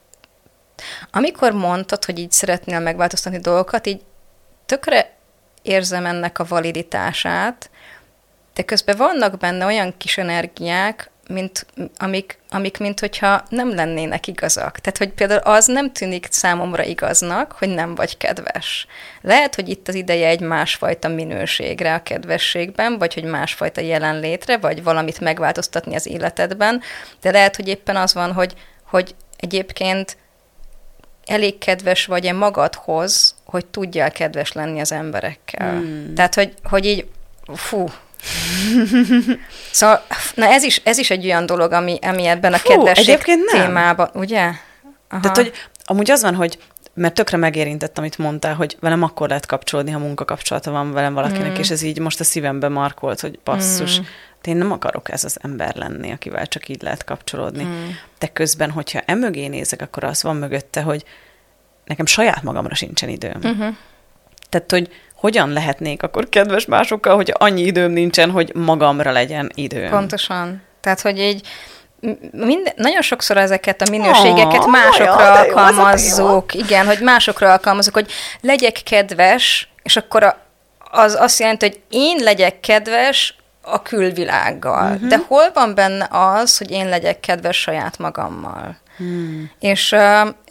amikor 1.11 1.51
mondtad, 1.51 2.05
hogy 2.05 2.19
így 2.19 2.31
szeretnél 2.31 2.79
megváltoztatni 2.79 3.39
dolgokat, 3.39 3.87
így 3.87 4.01
tökre 4.65 5.13
érzem 5.61 6.05
ennek 6.05 6.39
a 6.39 6.45
validitását, 6.45 7.69
de 8.53 8.63
közben 8.63 8.97
vannak 8.97 9.37
benne 9.37 9.65
olyan 9.65 9.97
kis 9.97 10.17
energiák, 10.17 11.09
mint, 11.29 11.65
amik, 11.97 12.39
amik, 12.49 12.77
mint 12.77 12.99
hogyha 12.99 13.43
nem 13.49 13.75
lennének 13.75 14.27
igazak. 14.27 14.79
Tehát, 14.79 14.97
hogy 14.97 15.09
például 15.09 15.39
az 15.39 15.65
nem 15.65 15.91
tűnik 15.91 16.27
számomra 16.29 16.83
igaznak, 16.83 17.51
hogy 17.51 17.69
nem 17.69 17.95
vagy 17.95 18.17
kedves. 18.17 18.87
Lehet, 19.21 19.55
hogy 19.55 19.69
itt 19.69 19.87
az 19.87 19.95
ideje 19.95 20.27
egy 20.27 20.39
másfajta 20.39 21.07
minőségre 21.07 21.93
a 21.93 22.03
kedvességben, 22.03 22.97
vagy 22.97 23.13
hogy 23.13 23.23
másfajta 23.23 23.81
jelenlétre, 23.81 24.57
vagy 24.57 24.83
valamit 24.83 25.19
megváltoztatni 25.19 25.95
az 25.95 26.07
életedben, 26.07 26.81
de 27.21 27.31
lehet, 27.31 27.55
hogy 27.55 27.67
éppen 27.67 27.95
az 27.95 28.13
van, 28.13 28.33
hogy, 28.33 28.53
hogy 28.83 29.15
egyébként 29.37 30.17
elég 31.25 31.57
kedves 31.57 32.05
vagy-e 32.05 32.33
magadhoz, 32.33 33.35
hogy 33.45 33.65
tudjál 33.65 34.11
kedves 34.11 34.51
lenni 34.51 34.79
az 34.79 34.91
emberekkel. 34.91 35.77
Hmm. 35.77 36.13
Tehát, 36.15 36.35
hogy, 36.35 36.53
hogy 36.63 36.85
így, 36.85 37.05
fú, 37.53 37.85
szóval, 39.71 40.05
na 40.35 40.45
ez 40.45 40.63
is, 40.63 40.81
ez 40.83 40.97
is 40.97 41.09
egy 41.09 41.25
olyan 41.25 41.45
dolog, 41.45 41.71
ami, 41.71 41.99
ami 42.01 42.25
ebben 42.25 42.53
a 42.53 42.57
Fú, 42.57 42.69
kedvesség 42.69 43.17
témában, 43.51 44.09
ugye? 44.13 44.51
Aha. 45.09 45.21
Tehát, 45.21 45.35
hogy 45.35 45.51
amúgy 45.83 46.11
az 46.11 46.21
van, 46.21 46.35
hogy 46.35 46.57
mert 46.93 47.13
tökre 47.13 47.37
megérintett, 47.37 47.97
amit 47.97 48.17
mondtál, 48.17 48.55
hogy 48.55 48.77
velem 48.79 49.03
akkor 49.03 49.27
lehet 49.27 49.45
kapcsolódni, 49.45 49.91
ha 49.91 49.99
munkakapcsolata 49.99 50.71
van 50.71 50.91
velem 50.91 51.13
valakinek, 51.13 51.51
mm. 51.51 51.59
és 51.59 51.69
ez 51.69 51.81
így 51.81 51.99
most 51.99 52.19
a 52.19 52.23
szívembe 52.23 52.67
markolt, 52.67 53.19
hogy 53.19 53.39
basszus, 53.43 53.99
mm. 53.99 54.03
én 54.43 54.57
nem 54.57 54.71
akarok 54.71 55.11
ez 55.11 55.23
az 55.23 55.37
ember 55.41 55.75
lenni, 55.75 56.11
akivel 56.11 56.47
csak 56.47 56.69
így 56.69 56.81
lehet 56.81 57.03
kapcsolódni. 57.03 57.63
Mm. 57.63 57.87
De 58.19 58.27
közben, 58.27 58.71
hogyha 58.71 58.99
emögé 59.05 59.47
nézek, 59.47 59.81
akkor 59.81 60.03
az 60.03 60.23
van 60.23 60.35
mögötte, 60.35 60.81
hogy 60.81 61.03
nekem 61.85 62.05
saját 62.05 62.43
magamra 62.43 62.75
sincsen 62.75 63.09
időm. 63.09 63.39
Mm-hmm. 63.47 63.69
Tehát, 64.49 64.71
hogy 64.71 64.89
hogyan 65.19 65.53
lehetnék 65.53 66.03
akkor 66.03 66.29
kedves 66.29 66.65
másokkal, 66.65 67.15
hogy 67.15 67.33
annyi 67.37 67.61
időm 67.61 67.91
nincsen, 67.91 68.31
hogy 68.31 68.51
magamra 68.55 69.11
legyen 69.11 69.51
időm. 69.53 69.89
Pontosan. 69.89 70.61
Tehát, 70.81 71.01
hogy 71.01 71.19
így 71.19 71.47
minden, 72.31 72.73
nagyon 72.75 73.01
sokszor 73.01 73.37
ezeket 73.37 73.81
a 73.81 73.89
minőségeket 73.89 74.63
oh, 74.63 74.69
másokra 74.69 75.45
jó, 75.45 75.55
alkalmazzuk. 75.55 76.53
Igen, 76.53 76.85
hogy 76.85 76.99
másokra 76.99 77.51
alkalmazok, 77.51 77.93
hogy 77.93 78.11
legyek 78.41 78.81
kedves, 78.83 79.69
és 79.83 79.95
akkor 79.95 80.23
a, 80.23 80.37
az 80.91 81.15
azt 81.19 81.39
jelenti, 81.39 81.65
hogy 81.65 81.79
én 81.89 82.17
legyek 82.23 82.59
kedves 82.59 83.35
a 83.61 83.81
külvilággal. 83.81 84.93
Uh-huh. 84.93 85.07
De 85.07 85.17
hol 85.27 85.51
van 85.53 85.75
benne 85.75 86.07
az, 86.11 86.57
hogy 86.57 86.71
én 86.71 86.89
legyek 86.89 87.19
kedves 87.19 87.57
saját 87.57 87.97
magammal? 87.97 88.77
Hmm. 88.99 89.51
És, 89.59 89.95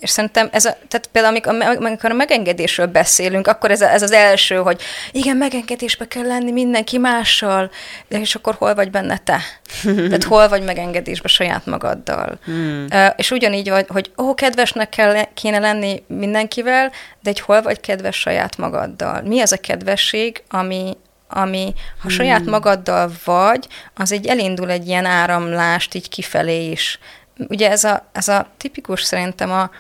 és 0.01 0.11
szerintem 0.11 0.49
ez 0.53 0.65
a, 0.65 0.77
tehát 0.89 1.09
például 1.13 1.35
amikor, 1.35 1.77
amikor 1.77 2.11
a 2.11 2.15
megengedésről 2.15 2.87
beszélünk, 2.87 3.47
akkor 3.47 3.71
ez, 3.71 3.81
a, 3.81 3.91
ez 3.91 4.03
az 4.03 4.13
első, 4.13 4.57
hogy 4.57 4.81
igen, 5.13 5.37
megengedésbe 5.37 6.09
kell 6.09 6.27
lenni 6.27 6.51
mindenki 6.51 6.99
mással, 6.99 7.71
de 8.09 8.19
és 8.19 8.35
akkor 8.35 8.55
hol 8.55 8.75
vagy 8.75 8.91
benne 8.91 9.19
te? 9.19 9.41
tehát 9.83 10.25
hol 10.25 10.49
vagy 10.49 10.63
megengedésbe 10.63 11.29
saját 11.29 11.67
magaddal? 11.67 12.39
Hmm. 12.45 12.87
És 13.17 13.31
ugyanígy 13.31 13.69
vagy, 13.69 13.87
hogy 13.89 14.11
ó, 14.19 14.35
kedvesnek 14.35 14.89
kell, 14.89 15.25
kéne 15.35 15.59
lenni 15.59 16.03
mindenkivel, 16.07 16.93
de 17.23 17.31
egy 17.31 17.41
hol 17.41 17.63
vagy 17.63 17.81
kedves 17.81 18.17
saját 18.17 18.57
magaddal? 18.57 19.23
Mi 19.23 19.41
az 19.41 19.53
a 19.53 19.57
kedvesség, 19.57 20.43
ami, 20.49 20.97
ami 21.29 21.73
ha 21.75 22.01
hmm. 22.01 22.11
saját 22.11 22.45
magaddal 22.45 23.11
vagy, 23.25 23.67
az 23.95 24.13
egy 24.13 24.27
elindul 24.27 24.71
egy 24.71 24.87
ilyen 24.87 25.05
áramlást 25.05 25.95
így 25.95 26.09
kifelé 26.09 26.71
is 26.71 26.99
ugye 27.39 27.71
ez 27.71 27.85
a, 27.85 28.09
ez 28.13 28.29
a 28.29 28.47
tipikus 28.57 29.03
szerintem 29.03 29.51
a, 29.51 29.71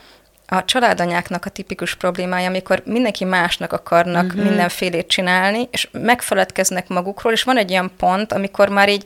a 0.47 0.64
családanyáknak 0.64 1.45
a 1.45 1.50
tipikus 1.50 1.95
problémája, 1.95 2.49
amikor 2.49 2.83
mindenki 2.85 3.25
másnak 3.25 3.73
akarnak 3.73 4.25
uh-huh. 4.25 4.45
mindenfélét 4.45 5.07
csinálni, 5.09 5.69
és 5.71 5.88
megfeledkeznek 5.93 6.88
magukról, 6.88 7.33
és 7.33 7.43
van 7.43 7.59
egy 7.59 7.71
olyan 7.71 7.93
pont, 7.97 8.33
amikor 8.33 8.69
már 8.69 8.88
így, 8.88 9.05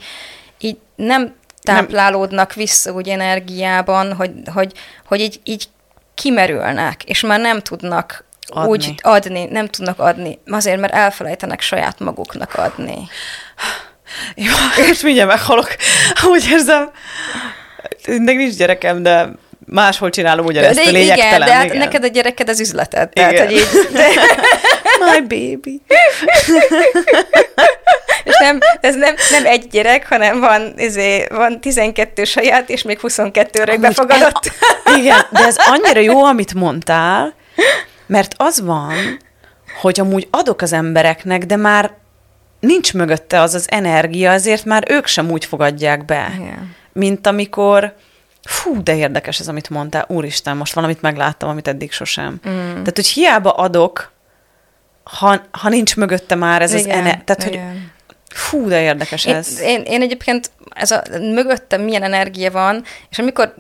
így 0.58 0.78
nem 0.94 1.34
táplálódnak 1.62 2.49
nem. 2.49 2.64
vissza 2.64 2.92
úgy 2.92 3.08
energiában, 3.08 4.12
hogy, 4.12 4.32
hogy, 4.52 4.72
hogy 5.04 5.20
így, 5.20 5.40
így 5.44 5.68
kimerülnek, 6.14 7.04
és 7.04 7.20
már 7.20 7.40
nem 7.40 7.61
tudnak 7.61 8.25
adni. 8.49 8.70
úgy 8.70 8.94
adni, 9.02 9.44
nem 9.44 9.66
tudnak 9.66 9.99
adni, 9.99 10.38
azért, 10.46 10.80
mert 10.80 10.92
elfelejtenek 10.92 11.61
saját 11.61 11.99
maguknak 11.99 12.54
adni. 12.54 13.08
Jó, 14.34 14.52
és 14.90 15.00
mindjárt 15.00 15.28
meghalok. 15.28 15.76
Úgy 16.25 16.49
érzem, 16.50 16.90
Még 18.06 18.37
nincs 18.37 18.54
gyerekem, 18.54 19.02
de 19.02 19.28
máshol 19.66 20.11
csinálom 20.11 20.46
ugyanezt 20.46 20.75
de, 20.75 20.82
a 20.82 20.99
Igen, 20.99 21.40
de 21.40 21.54
hát 21.54 21.64
igen. 21.64 21.76
neked 21.76 22.04
a 22.04 22.06
gyereked 22.06 22.49
az 22.49 22.61
üzleted. 22.61 23.08
Tehát, 23.08 23.32
igen. 23.32 23.46
hogy 23.46 23.56
így, 23.56 23.68
de... 23.92 24.06
My 25.11 25.20
baby. 25.20 25.82
és 28.25 28.37
nem, 28.38 28.58
ez 28.80 28.94
nem, 28.94 29.14
nem 29.30 29.46
egy 29.46 29.66
gyerek, 29.70 30.08
hanem 30.08 30.40
van, 30.40 30.75
ezé, 30.76 31.26
van 31.30 31.61
12 31.61 32.25
saját, 32.25 32.70
és 32.70 32.82
még 32.82 33.00
22 33.00 33.61
öreg 33.61 33.80
befogadott. 33.80 34.52
El, 34.84 34.96
igen, 34.96 35.26
de 35.30 35.44
ez 35.44 35.56
annyira 35.66 36.00
jó, 36.00 36.25
amit 36.25 36.54
mondtál, 36.54 37.34
mert 38.06 38.35
az 38.37 38.61
van, 38.61 38.94
hogy 39.80 40.00
amúgy 40.00 40.28
adok 40.30 40.61
az 40.61 40.73
embereknek, 40.73 41.47
de 41.47 41.56
már 41.56 41.94
nincs 42.61 42.94
mögötte 42.94 43.40
az 43.40 43.54
az 43.54 43.71
energia, 43.71 44.30
ezért 44.30 44.64
már 44.64 44.85
ők 44.90 45.06
sem 45.06 45.30
úgy 45.30 45.44
fogadják 45.44 46.04
be. 46.04 46.32
Igen 46.35 46.80
mint 46.92 47.26
amikor 47.26 47.94
fú, 48.42 48.82
de 48.82 48.97
érdekes 48.97 49.40
ez, 49.40 49.49
amit 49.49 49.71
mondtál, 49.71 50.04
úristen, 50.09 50.56
most 50.56 50.73
valamit 50.73 51.02
megláttam, 51.02 51.49
amit 51.49 51.68
eddig 51.68 51.92
sosem. 51.92 52.40
Mm. 52.49 52.71
Tehát, 52.71 52.92
hogy 52.94 53.06
hiába 53.06 53.50
adok, 53.50 54.12
ha, 55.02 55.40
ha 55.50 55.68
nincs 55.68 55.97
mögötte 55.97 56.35
már 56.35 56.62
ez 56.62 56.75
igen, 56.75 56.90
az 56.90 56.97
ener... 56.97 57.23
Tehát, 57.25 57.44
igen. 57.47 57.68
hogy 57.68 57.80
fú, 58.28 58.68
de 58.68 58.82
érdekes 58.82 59.25
én, 59.25 59.35
ez. 59.35 59.61
Én, 59.61 59.82
én 59.82 60.02
egyébként, 60.02 60.50
ez 60.75 60.90
a, 60.90 61.02
mögöttem 61.18 61.82
milyen 61.82 62.02
energia 62.02 62.50
van, 62.50 62.85
és 63.11 63.18
amikor 63.18 63.54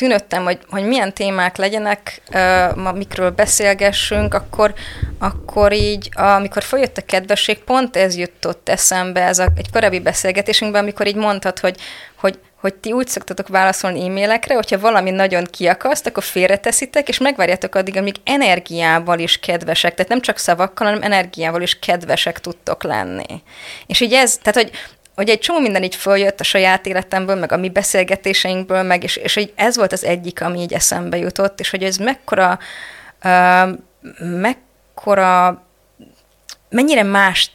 tűnöttem, 0.00 0.44
hogy, 0.44 0.58
hogy 0.68 0.84
milyen 0.84 1.12
témák 1.12 1.56
legyenek, 1.56 2.22
uh, 2.34 2.92
mikről 2.92 3.30
beszélgessünk, 3.30 4.34
akkor, 4.34 4.74
akkor 5.18 5.72
így, 5.72 6.08
amikor 6.14 6.62
folyott 6.62 6.96
a 6.96 7.04
kedvesség, 7.06 7.58
pont 7.58 7.96
ez 7.96 8.16
jutott 8.16 8.68
eszembe, 8.68 9.24
ez 9.24 9.38
a, 9.38 9.48
egy 9.56 9.70
korábbi 9.72 10.00
beszélgetésünkben, 10.00 10.82
amikor 10.82 11.06
így 11.06 11.16
mondtad, 11.16 11.58
hogy, 11.58 11.76
hogy 12.16 12.38
hogy 12.60 12.74
ti 12.74 12.92
úgy 12.92 13.08
szoktatok 13.08 13.48
válaszolni 13.48 14.06
e-mailekre, 14.06 14.54
hogyha 14.54 14.78
valami 14.78 15.10
nagyon 15.10 15.44
kiakaszt, 15.44 16.06
akkor 16.06 16.22
félreteszitek, 16.22 17.08
és 17.08 17.18
megvárjátok 17.18 17.74
addig, 17.74 17.96
amíg 17.96 18.14
energiával 18.24 19.18
is 19.18 19.38
kedvesek, 19.38 19.94
tehát 19.94 20.10
nem 20.10 20.20
csak 20.20 20.38
szavakkal, 20.38 20.86
hanem 20.86 21.02
energiával 21.02 21.62
is 21.62 21.78
kedvesek 21.78 22.40
tudtok 22.40 22.82
lenni. 22.82 23.42
És 23.86 24.00
így 24.00 24.12
ez, 24.12 24.36
tehát 24.36 24.62
hogy 24.62 24.70
hogy 25.20 25.28
egy 25.28 25.38
csomó 25.38 25.58
minden 25.58 25.82
így 25.82 25.94
följött 25.94 26.40
a 26.40 26.44
saját 26.44 26.86
életemből, 26.86 27.36
meg 27.36 27.52
a 27.52 27.56
mi 27.56 27.68
beszélgetéseinkből, 27.68 28.82
meg, 28.82 29.02
és, 29.02 29.16
és 29.16 29.34
hogy 29.34 29.52
ez 29.56 29.76
volt 29.76 29.92
az 29.92 30.04
egyik, 30.04 30.42
ami 30.42 30.60
így 30.60 30.72
eszembe 30.72 31.16
jutott, 31.16 31.60
és 31.60 31.70
hogy 31.70 31.82
ez 31.82 31.96
mekkora, 31.96 32.58
uh, 33.24 33.78
mekkora, 34.18 35.62
mennyire 36.68 37.02
más 37.02 37.52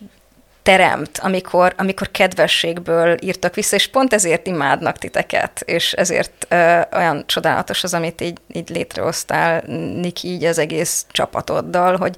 teremt, 0.63 1.17
amikor, 1.17 1.73
amikor 1.77 2.11
kedvességből 2.11 3.17
írtak 3.21 3.55
vissza, 3.55 3.75
és 3.75 3.87
pont 3.87 4.13
ezért 4.13 4.47
imádnak 4.47 4.97
titeket, 4.97 5.61
és 5.65 5.93
ezért 5.93 6.45
ö, 6.49 6.79
olyan 6.93 7.23
csodálatos 7.25 7.83
az, 7.83 7.93
amit 7.93 8.21
így, 8.21 8.37
így 8.53 8.69
létrehoztál, 8.69 9.63
Niki, 10.01 10.27
így 10.27 10.43
az 10.43 10.57
egész 10.57 11.05
csapatoddal, 11.11 11.97
hogy, 11.97 12.15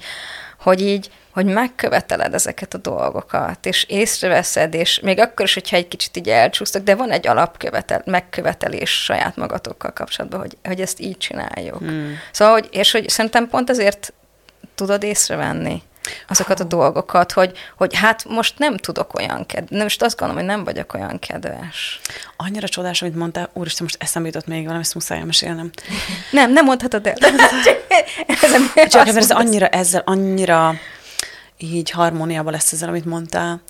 hogy 0.60 0.82
így, 0.82 1.10
hogy 1.38 1.46
megköveteled 1.46 2.34
ezeket 2.34 2.74
a 2.74 2.78
dolgokat, 2.78 3.66
és 3.66 3.84
észreveszed, 3.84 4.74
és 4.74 5.00
még 5.00 5.20
akkor 5.20 5.46
is, 5.46 5.54
hogyha 5.54 5.76
egy 5.76 5.88
kicsit 5.88 6.18
így 6.18 6.30
elcsúsztak, 6.30 6.84
de 6.84 6.96
van 6.96 7.12
egy 7.12 7.28
alapkövetel, 7.28 8.02
megkövetelés 8.06 9.04
saját 9.04 9.36
magatokkal 9.36 9.94
kapcsolatban, 9.94 10.40
hogy, 10.40 10.58
hogy 10.64 10.82
ezt 10.82 11.00
így 11.00 11.18
csináljuk. 11.18 11.78
Hmm. 11.78 12.18
Szóval, 12.32 12.54
hogy, 12.54 12.68
és 12.72 12.92
hogy 12.92 13.10
szerintem 13.10 13.48
pont 13.48 13.70
ezért 13.70 14.14
tudod 14.76 15.04
észrevenni 15.04 15.82
azokat 16.28 16.60
a 16.60 16.64
dolgokat, 16.64 17.32
hogy, 17.32 17.58
hogy 17.76 17.96
hát 17.96 18.26
most 18.28 18.58
nem 18.58 18.78
tudok 18.78 19.14
olyan 19.14 19.46
kedves, 19.46 19.82
most 19.82 20.02
azt 20.02 20.18
gondolom, 20.18 20.44
hogy 20.44 20.56
nem 20.56 20.64
vagyok 20.64 20.94
olyan 20.94 21.20
kedves. 21.20 22.00
Annyira 22.38 22.68
csodás, 22.68 23.02
amit 23.02 23.16
mondtál, 23.16 23.50
úristen, 23.54 23.84
most 23.84 24.04
eszembe 24.04 24.28
jutott 24.28 24.48
még 24.48 24.64
valami, 24.64 24.82
ezt 24.82 24.94
muszáj 24.94 25.18
elmesélnem. 25.18 25.70
Nem, 26.32 26.52
nem 26.52 26.66
mondhatod 26.66 27.08
el. 27.08 27.16
Csak 28.90 29.08
ez 29.16 29.32
annyira 29.32 29.68
ezzel, 29.68 30.02
annyira 30.06 30.76
így 31.58 31.90
harmóniában 31.90 32.52
lesz 32.52 32.72
ezzel, 32.72 32.90
amit 32.90 33.06
mondtál. 33.06 33.62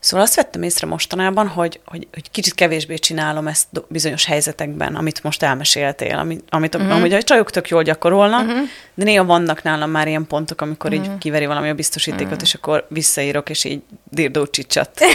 Szóval 0.00 0.24
azt 0.26 0.34
vettem 0.34 0.62
észre 0.62 0.86
mostanában, 0.86 1.48
hogy, 1.48 1.80
hogy, 1.84 2.06
hogy 2.12 2.30
kicsit 2.30 2.54
kevésbé 2.54 2.94
csinálom 2.94 3.46
ezt 3.46 3.66
bizonyos 3.88 4.24
helyzetekben, 4.24 4.94
amit 4.94 5.22
most 5.22 5.42
elmeséltél, 5.42 6.18
amit, 6.18 6.44
amit 6.50 6.74
uh-huh. 6.74 6.94
amúgy 6.94 7.12
a 7.12 7.22
csajok 7.22 7.50
tök 7.50 7.68
jól 7.68 7.82
gyakorolnak, 7.82 8.46
uh-huh. 8.46 8.68
de 8.94 9.04
néha 9.04 9.24
vannak 9.24 9.62
nálam 9.62 9.90
már 9.90 10.08
ilyen 10.08 10.26
pontok, 10.26 10.60
amikor 10.60 10.92
uh-huh. 10.92 11.06
így 11.06 11.18
kiveri 11.18 11.46
valami 11.46 11.68
a 11.68 11.74
biztosítékot, 11.74 12.24
uh-huh. 12.24 12.42
és 12.42 12.54
akkor 12.54 12.86
visszaírok, 12.88 13.50
és 13.50 13.64
így 13.64 13.80
dirdó 14.10 14.46
csicsat. 14.46 14.90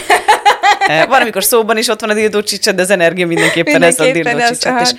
Eh, 0.86 1.06
van, 1.06 1.20
amikor 1.20 1.44
szóban 1.44 1.76
is 1.76 1.88
ott 1.88 2.00
van 2.00 2.10
a 2.10 2.14
dirdó 2.14 2.42
csicsat, 2.42 2.74
de 2.74 2.82
az 2.82 2.90
energia 2.90 3.26
mindenképpen, 3.26 3.80
mindenképpen 3.80 4.26
ez 4.26 4.34
a 4.34 4.34
dirdó 4.34 4.54
csicsat. 4.54 4.94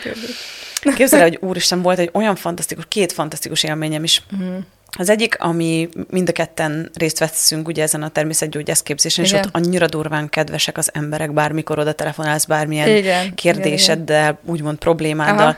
És 0.81 0.93
képzeld 0.95 1.21
hogy 1.21 1.37
úristen, 1.41 1.81
volt 1.81 1.99
egy 1.99 2.09
olyan 2.13 2.35
fantasztikus, 2.35 2.85
két 2.87 3.11
fantasztikus 3.11 3.63
élményem 3.63 4.03
is. 4.03 4.21
Uh-huh 4.31 4.57
az 4.97 5.09
egyik, 5.09 5.39
ami 5.39 5.89
mind 6.09 6.29
a 6.29 6.31
ketten 6.31 6.91
részt 6.93 7.19
veszünk 7.19 7.67
ugye 7.67 7.83
ezen 7.83 8.03
a 8.03 8.09
természetgyógyászképzésen, 8.09 9.25
és 9.25 9.31
ott 9.31 9.49
annyira 9.51 9.87
durván 9.87 10.29
kedvesek 10.29 10.77
az 10.77 10.89
emberek, 10.93 11.33
bármikor 11.33 11.79
oda 11.79 11.93
telefonálsz 11.93 12.45
bármilyen 12.45 12.89
igen. 12.89 13.33
kérdéseddel, 13.33 14.21
igen, 14.21 14.37
igen. 14.41 14.53
úgymond 14.53 14.77
problémáddal. 14.77 15.47
Aha. 15.47 15.57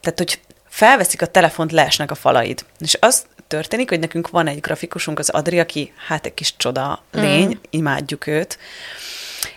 Tehát, 0.00 0.18
hogy 0.18 0.40
felveszik 0.68 1.22
a 1.22 1.26
telefont, 1.26 1.72
leesnek 1.72 2.10
a 2.10 2.14
falaid. 2.14 2.64
És 2.78 2.96
az 3.00 3.24
történik, 3.46 3.88
hogy 3.88 4.00
nekünk 4.00 4.30
van 4.30 4.46
egy 4.46 4.60
grafikusunk, 4.60 5.18
az 5.18 5.28
Adri, 5.28 5.60
aki 5.60 5.92
hát 6.06 6.26
egy 6.26 6.34
kis 6.34 6.56
csoda 6.56 7.02
lény, 7.12 7.46
mm. 7.46 7.58
imádjuk 7.70 8.26
őt, 8.26 8.58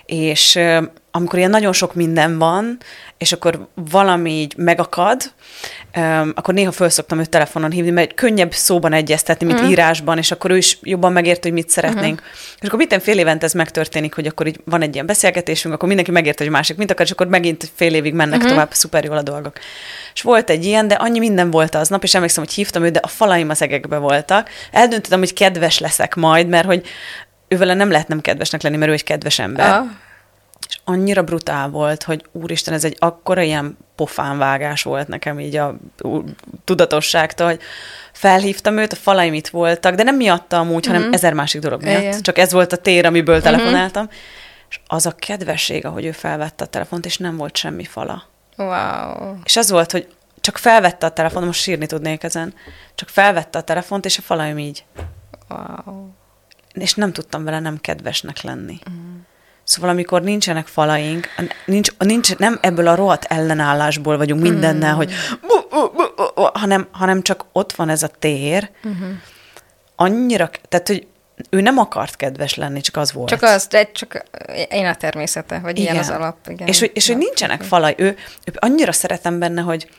és 0.05 0.59
amikor 1.11 1.39
ilyen 1.39 1.49
nagyon 1.49 1.73
sok 1.73 1.95
minden 1.95 2.37
van, 2.37 2.77
és 3.19 3.31
akkor 3.31 3.67
valami 3.73 4.31
így 4.31 4.53
megakad, 4.57 5.21
um, 5.95 6.31
akkor 6.35 6.53
néha 6.53 6.71
föl 6.71 6.89
szoktam 6.89 7.19
őt 7.19 7.29
telefonon 7.29 7.71
hívni, 7.71 7.89
mert 7.89 8.13
könnyebb 8.13 8.53
szóban 8.53 8.93
egyeztetni, 8.93 9.45
mint 9.45 9.57
uh-huh. 9.57 9.73
írásban, 9.73 10.17
és 10.17 10.31
akkor 10.31 10.51
ő 10.51 10.57
is 10.57 10.77
jobban 10.81 11.11
megért, 11.11 11.43
hogy 11.43 11.51
mit 11.51 11.69
szeretnénk. 11.69 12.19
Uh-huh. 12.19 12.35
És 12.59 12.67
akkor 12.67 12.79
minden 12.79 12.99
fél 12.99 13.19
évent 13.19 13.43
ez 13.43 13.53
megtörténik, 13.53 14.13
hogy 14.13 14.27
akkor 14.27 14.47
így 14.47 14.59
van 14.65 14.81
egy 14.81 14.93
ilyen 14.93 15.05
beszélgetésünk, 15.05 15.73
akkor 15.73 15.87
mindenki 15.87 16.11
megért, 16.11 16.37
hogy 16.37 16.49
másik 16.49 16.77
mit 16.77 16.91
akar, 16.91 17.05
és 17.05 17.11
akkor 17.11 17.27
megint 17.27 17.71
fél 17.75 17.93
évig 17.93 18.13
mennek 18.13 18.35
uh-huh. 18.35 18.51
tovább, 18.51 18.73
szuper 18.73 19.03
jól 19.03 19.17
a 19.17 19.21
dolgok. 19.21 19.57
És 20.13 20.21
volt 20.21 20.49
egy 20.49 20.65
ilyen, 20.65 20.87
de 20.87 20.95
annyi 20.95 21.19
minden 21.19 21.51
volt 21.51 21.75
aznap, 21.75 22.03
és 22.03 22.15
emlékszem, 22.15 22.43
hogy 22.43 22.53
hívtam 22.53 22.83
őt, 22.83 22.93
de 22.93 22.99
a 23.03 23.07
falaim 23.07 23.49
az 23.49 23.61
egekbe 23.61 23.97
voltak. 23.97 24.49
Eldöntöttem, 24.71 25.19
hogy 25.19 25.33
kedves 25.33 25.79
leszek 25.79 26.15
majd, 26.15 26.47
mert 26.47 26.65
hogy 26.65 26.85
ővele 27.47 27.73
nem 27.73 27.91
lehet 27.91 28.07
nem 28.07 28.21
kedvesnek 28.21 28.61
lenni, 28.61 28.77
mert 28.77 28.91
ő 28.91 28.93
egy 28.93 29.03
kedves 29.03 29.39
ember. 29.39 29.69
Uh-huh 29.69 29.89
és 30.69 30.79
annyira 30.83 31.23
brutál 31.23 31.69
volt, 31.69 32.03
hogy 32.03 32.25
úristen, 32.31 32.73
ez 32.73 32.83
egy 32.83 32.95
akkora 32.99 33.41
ilyen 33.41 33.77
pofánvágás 33.95 34.83
volt 34.83 35.07
nekem 35.07 35.39
így 35.39 35.55
a 35.55 35.77
tudatosságtól, 36.63 37.47
hogy 37.47 37.59
felhívtam 38.13 38.77
őt, 38.77 38.93
a 38.93 38.95
falaim 38.95 39.33
itt 39.33 39.47
voltak, 39.47 39.95
de 39.95 40.03
nem 40.03 40.15
miatta 40.15 40.57
amúgy, 40.57 40.75
uh-huh. 40.75 40.87
hanem 40.91 41.07
mhm. 41.07 41.13
ezer 41.13 41.33
másik 41.33 41.61
dolog 41.61 41.83
miatt. 41.83 42.01
Igen. 42.01 42.21
Csak 42.21 42.37
ez 42.37 42.51
volt 42.51 42.73
a 42.73 42.77
tér, 42.77 43.05
amiből 43.05 43.37
uh-huh. 43.37 43.51
telefonáltam. 43.51 44.09
És 44.69 44.79
az 44.87 45.05
a 45.05 45.11
kedvesség, 45.11 45.85
ahogy 45.85 46.05
ő 46.05 46.11
felvette 46.11 46.63
a 46.63 46.67
telefont, 46.67 47.05
és 47.05 47.17
nem 47.17 47.37
volt 47.37 47.57
semmi 47.57 47.83
fala. 47.83 48.23
Wow. 48.57 49.35
És 49.43 49.55
az 49.55 49.69
volt, 49.69 49.91
hogy 49.91 50.07
csak 50.41 50.57
felvette 50.57 51.05
a 51.05 51.09
telefont, 51.09 51.45
most 51.45 51.61
sírni 51.61 51.85
tudnék 51.85 52.23
ezen, 52.23 52.53
csak 52.95 53.09
felvette 53.09 53.57
a 53.57 53.61
telefont, 53.61 54.05
és 54.05 54.17
a 54.17 54.21
falaim 54.21 54.57
így. 54.57 54.83
Wow. 55.49 56.07
És 56.73 56.93
nem 56.93 57.13
tudtam 57.13 57.43
vele 57.43 57.59
nem 57.59 57.77
kedvesnek 57.77 58.41
lenni. 58.41 58.79
Uh-huh. 58.87 59.08
Szóval 59.69 59.89
amikor 59.89 60.21
nincsenek 60.21 60.67
falaink, 60.67 61.27
nincs, 61.65 61.89
nincs, 61.97 62.37
nem 62.37 62.57
ebből 62.61 62.87
a 62.87 62.95
rohadt 62.95 63.23
ellenállásból 63.23 64.17
vagyunk 64.17 64.41
mindennel, 64.41 64.93
mm. 64.93 64.95
hogy 64.95 65.13
hanem, 66.53 66.87
hanem 66.91 67.21
csak 67.21 67.45
ott 67.51 67.73
van 67.73 67.89
ez 67.89 68.03
a 68.03 68.07
tér, 68.07 68.69
mm-hmm. 68.87 69.11
annyira, 69.95 70.49
tehát, 70.69 70.87
hogy 70.87 71.07
ő 71.49 71.61
nem 71.61 71.77
akart 71.77 72.15
kedves 72.15 72.55
lenni, 72.55 72.81
csak 72.81 72.97
az 72.97 73.13
volt. 73.13 73.29
Csak 73.29 73.41
az, 73.41 73.67
de 73.67 73.91
csak 73.91 74.23
én 74.69 74.85
a 74.85 74.95
természete, 74.95 75.59
vagy 75.59 75.79
igen. 75.79 75.93
ilyen 75.93 76.03
az 76.03 76.09
alap. 76.09 76.37
Igen. 76.47 76.67
És, 76.67 76.79
hogy, 76.79 76.91
és 76.93 77.07
hogy 77.07 77.17
nincsenek 77.17 77.61
falai. 77.61 77.93
Ő, 77.97 78.07
ő 78.45 78.53
annyira 78.55 78.91
szeretem 78.91 79.39
benne, 79.39 79.61
hogy 79.61 79.89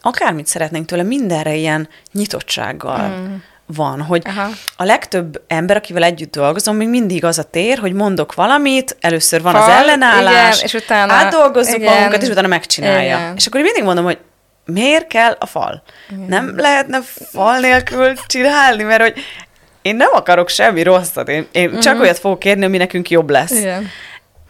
akármit 0.00 0.46
szeretnénk 0.46 0.86
tőle, 0.86 1.02
mindenre 1.02 1.54
ilyen 1.54 1.88
nyitottsággal. 2.12 3.08
Mm 3.08 3.34
van, 3.74 4.02
hogy 4.02 4.22
Aha. 4.26 4.48
a 4.76 4.84
legtöbb 4.84 5.42
ember, 5.46 5.76
akivel 5.76 6.02
együtt 6.02 6.32
dolgozom, 6.32 6.76
még 6.76 6.88
mindig 6.88 7.24
az 7.24 7.38
a 7.38 7.42
tér, 7.42 7.78
hogy 7.78 7.92
mondok 7.92 8.34
valamit, 8.34 8.96
először 9.00 9.42
van 9.42 9.52
Fal, 9.52 9.62
az 9.62 9.68
ellenállás, 9.68 10.56
igen, 10.56 10.66
és 10.66 10.74
utána, 10.74 11.12
átdolgozzuk 11.12 11.78
igen, 11.78 11.94
magunkat, 11.94 12.22
és 12.22 12.28
utána 12.28 12.48
megcsinálja. 12.48 13.16
Igen. 13.16 13.36
És 13.36 13.46
akkor 13.46 13.60
én 13.60 13.66
mindig 13.66 13.84
mondom, 13.84 14.04
hogy 14.04 14.18
miért 14.64 15.06
kell 15.06 15.36
a 15.38 15.46
fal? 15.46 15.82
Igen. 16.10 16.24
Nem 16.28 16.58
lehetne 16.58 17.00
fal 17.30 17.58
nélkül 17.58 18.12
csinálni, 18.26 18.82
mert 18.82 19.02
hogy 19.02 19.14
én 19.82 19.96
nem 19.96 20.10
akarok 20.12 20.48
semmi 20.48 20.82
rosszat, 20.82 21.28
én, 21.28 21.46
én 21.52 21.66
uh-huh. 21.66 21.82
csak 21.82 21.94
mhm. 21.94 22.02
olyat 22.02 22.18
fogok 22.18 22.38
kérni, 22.38 22.64
ami 22.64 22.76
nekünk 22.76 23.10
jobb 23.10 23.30
lesz. 23.30 23.50
Igen. 23.50 23.88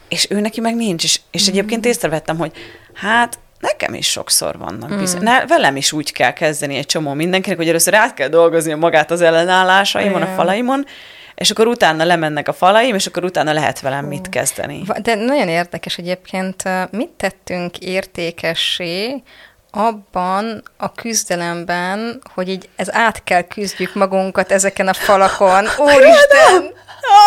És 0.09 0.27
ő 0.31 0.41
neki 0.41 0.61
meg 0.61 0.75
nincs, 0.77 1.05
és, 1.05 1.21
és 1.31 1.41
uh-huh. 1.41 1.57
egyébként 1.57 1.87
észrevettem, 1.87 2.39
hogy 2.39 2.53
hát 2.95 3.39
Nekem 3.61 3.95
is 3.95 4.11
sokszor 4.11 4.59
vannak 4.59 4.93
mm. 4.93 4.99
bizony. 4.99 5.23
Ne, 5.23 5.47
velem 5.47 5.77
is 5.77 5.93
úgy 5.93 6.13
kell 6.13 6.33
kezdeni 6.33 6.77
egy 6.77 6.87
csomó 6.87 7.13
mindenkinek, 7.13 7.59
hogy 7.59 7.69
először 7.69 7.95
át 7.95 8.15
kell 8.15 8.29
dolgozni 8.29 8.75
magát 8.75 9.11
az 9.11 9.21
ellenállásaimon, 9.21 10.21
Igen. 10.21 10.33
a 10.33 10.35
falaimon, 10.35 10.87
és 11.35 11.51
akkor 11.51 11.67
utána 11.67 12.05
lemennek 12.05 12.49
a 12.49 12.53
falaim, 12.53 12.95
és 12.95 13.07
akkor 13.07 13.25
utána 13.25 13.53
lehet 13.53 13.81
velem 13.81 14.05
mit 14.05 14.29
kezdeni. 14.29 14.83
De 15.03 15.15
nagyon 15.15 15.49
érdekes 15.49 15.99
egyébként, 15.99 16.63
mit 16.91 17.09
tettünk 17.09 17.79
értékessé 17.79 19.23
abban 19.71 20.63
a 20.77 20.93
küzdelemben, 20.93 22.21
hogy 22.35 22.49
így 22.49 22.69
ez 22.77 22.95
át 22.95 23.25
kell 23.25 23.43
küzdjük 23.43 23.95
magunkat 23.95 24.53
ezeken 24.53 24.89
a 24.89 24.93
falakon. 24.93 25.65
Úristen! 25.87 26.73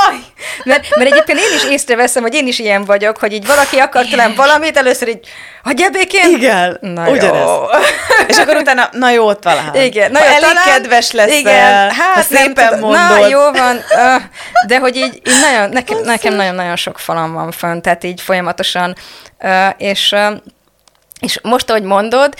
Aj! 0.08 0.16
Mert, 0.64 0.96
mert 0.96 1.12
egyébként 1.12 1.40
én 1.40 1.56
is 1.56 1.64
észreveszem, 1.64 2.22
hogy 2.22 2.34
én 2.34 2.48
is 2.48 2.60
ilyen 2.60 2.86
vagyok, 2.86 3.18
hogy 3.18 3.34
így 3.34 3.46
valaki 3.46 3.78
akar 3.78 4.06
tőlem 4.06 4.34
valamit, 4.36 4.78
először 4.78 5.08
így, 5.08 5.28
hagyja 5.64 5.90
békén. 5.90 6.30
Igen, 6.30 6.78
na 6.82 7.10
ugyanez. 7.10 7.42
Jó. 7.42 7.64
És 8.28 8.38
akkor 8.38 8.56
utána, 8.56 8.90
na 8.92 9.12
jó, 9.12 9.34
talán. 9.34 9.76
Igen, 9.76 10.12
na 10.12 10.20
jó, 10.20 10.26
elég 10.26 10.40
talán, 10.40 10.66
kedves 10.66 11.12
lesz. 11.12 11.40
Igen, 11.40 11.92
hát 11.92 12.24
szépen 12.24 12.80
mondod. 12.80 13.20
Na 13.20 13.28
jó 13.28 13.52
van, 13.52 13.84
de 14.68 14.80
hogy 14.80 14.96
így, 14.96 15.22
így 15.28 15.40
nagyon, 15.42 15.70
nekem, 15.70 15.98
nekem 16.04 16.34
nagyon-nagyon 16.34 16.76
sok 16.76 17.00
falam 17.00 17.34
van 17.34 17.52
fönn, 17.52 17.82
tehát 17.82 18.04
így 18.04 18.22
folyamatosan, 18.22 18.96
és 19.78 20.16
és 21.22 21.40
most, 21.42 21.70
ahogy 21.70 21.84
mondod, 21.84 22.34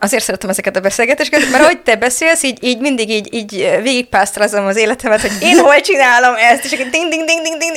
azért 0.00 0.24
szeretem 0.24 0.50
ezeket 0.50 0.76
a 0.76 0.80
beszélgetéseket, 0.80 1.50
mert 1.50 1.62
ahogy 1.62 1.80
te 1.80 1.96
beszélsz, 1.96 2.42
így, 2.42 2.64
így 2.64 2.78
mindig 2.78 3.10
így, 3.10 3.34
így 3.34 3.78
végigpásztalazom 3.82 4.66
az 4.66 4.76
életemet, 4.76 5.20
hogy 5.20 5.32
én 5.40 5.58
hol 5.58 5.80
csinálom 5.80 6.34
ezt, 6.34 6.64
és 6.64 6.72
akkor 6.72 6.86
ding, 6.86 7.08
ding, 7.08 7.24
ding, 7.24 7.42
ding, 7.42 7.58
ding, 7.58 7.76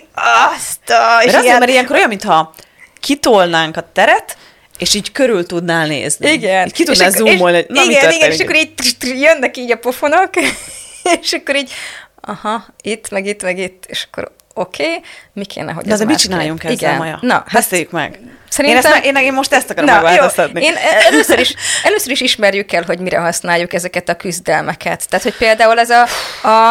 azt 0.56 0.90
a... 0.90 1.24
És 1.24 1.32
mert, 1.32 1.44
ilyen... 1.44 1.60
mert 1.60 1.72
ilyenkor 1.72 1.96
olyan, 1.96 2.08
mintha 2.08 2.54
kitolnánk 3.00 3.78
a 3.78 3.90
teret, 3.94 4.38
és 4.78 4.94
így 4.94 5.12
körül 5.12 5.46
tudnál 5.46 5.88
nézni. 5.88 6.32
Igen. 6.32 6.66
Így 6.66 6.74
ki 6.74 6.84
tudnál 6.84 7.10
zoomolni, 7.10 7.56
hogy 7.56 7.66
na, 7.70 7.84
Igen, 7.84 8.12
igen, 8.12 8.32
és 8.32 8.40
akkor 8.40 8.56
így 8.56 8.74
jönnek 9.02 9.58
így 9.58 9.72
a 9.72 9.78
pofonok, 9.78 10.30
és 11.22 11.34
akkor 11.34 11.56
így, 11.56 11.72
aha, 12.22 12.66
itt, 12.82 13.10
meg 13.10 13.26
itt, 13.26 13.42
meg 13.42 13.58
itt, 13.58 13.86
és 13.88 14.08
akkor 14.12 14.32
oké, 14.58 14.84
okay, 14.84 15.02
mi 15.34 15.46
kéne, 15.46 15.72
hogy 15.72 15.84
De 15.84 15.90
ez 15.90 15.94
azért 15.94 16.10
mit 16.10 16.20
csináljunk 16.20 16.64
ezzel, 16.64 16.74
Igen. 16.74 16.98
Maja? 16.98 17.18
Na, 17.22 17.34
hát 17.34 17.52
Beszéljük 17.52 17.92
meg. 17.92 18.20
Szerintem... 18.50 18.92
Én, 18.92 18.92
ezt, 18.92 19.06
én, 19.06 19.16
én 19.16 19.34
most 19.34 19.54
ezt 19.54 19.70
akarom 19.70 19.90
Na, 19.90 20.02
megváltoztatni. 20.02 20.62
Jó. 20.62 20.68
Én 20.68 20.76
először 21.06 21.40
is, 21.40 21.54
először 21.84 22.12
is 22.12 22.22
ismerjük 22.22 22.72
el, 22.72 22.84
hogy 22.84 23.00
mire 23.00 23.20
használjuk 23.20 23.74
ezeket 23.74 24.10
a 24.10 24.16
küzdelmeket. 24.16 25.10
Tehát, 25.10 25.24
hogy 25.24 25.36
például 25.36 25.80
ez 25.80 25.90
a, 25.90 26.06
a, 26.44 26.70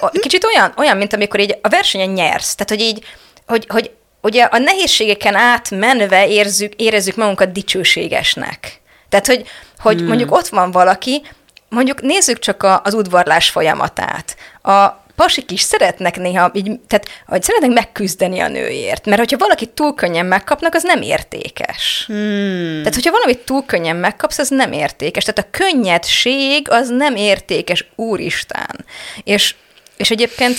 a 0.00 0.10
kicsit 0.10 0.44
olyan, 0.44 0.72
olyan, 0.76 0.96
mint 0.96 1.12
amikor 1.12 1.40
így 1.40 1.58
a 1.62 1.68
versenyen 1.68 2.08
nyersz. 2.08 2.54
Tehát, 2.54 2.70
hogy 2.70 2.80
így, 2.80 3.04
hogy, 3.46 3.66
hogy 3.68 3.90
ugye 4.20 4.42
a 4.42 4.58
nehézségeken 4.58 5.34
átmenve 5.34 6.28
érzük, 6.28 6.74
érezzük 6.74 7.16
magunkat 7.16 7.52
dicsőségesnek. 7.52 8.80
Tehát, 9.08 9.26
hogy, 9.26 9.46
hogy 9.78 9.98
hmm. 9.98 10.06
mondjuk 10.06 10.32
ott 10.32 10.48
van 10.48 10.70
valaki, 10.70 11.22
mondjuk 11.68 12.02
nézzük 12.02 12.38
csak 12.38 12.62
a, 12.62 12.80
az 12.84 12.94
udvarlás 12.94 13.50
folyamatát. 13.50 14.36
A 14.62 15.04
pasik 15.16 15.50
is 15.50 15.60
szeretnek 15.60 16.16
néha, 16.18 16.50
így, 16.54 16.80
tehát 16.88 17.08
hogy 17.26 17.42
szeretnek 17.42 17.70
megküzdeni 17.70 18.38
a 18.40 18.48
nőért, 18.48 19.06
mert 19.06 19.18
hogyha 19.18 19.38
valaki 19.38 19.66
túl 19.66 19.94
könnyen 19.94 20.26
megkapnak, 20.26 20.74
az 20.74 20.82
nem 20.82 21.02
értékes. 21.02 22.04
Hmm. 22.06 22.78
Tehát, 22.78 22.94
hogyha 22.94 23.10
valamit 23.10 23.38
túl 23.38 23.64
könnyen 23.66 23.96
megkapsz, 23.96 24.38
az 24.38 24.48
nem 24.48 24.72
értékes. 24.72 25.24
Tehát 25.24 25.50
a 25.52 25.56
könnyedség 25.58 26.70
az 26.70 26.88
nem 26.88 27.16
értékes, 27.16 27.86
úristen. 27.94 28.84
És 29.24 29.54
és 29.96 30.10
egyébként 30.10 30.58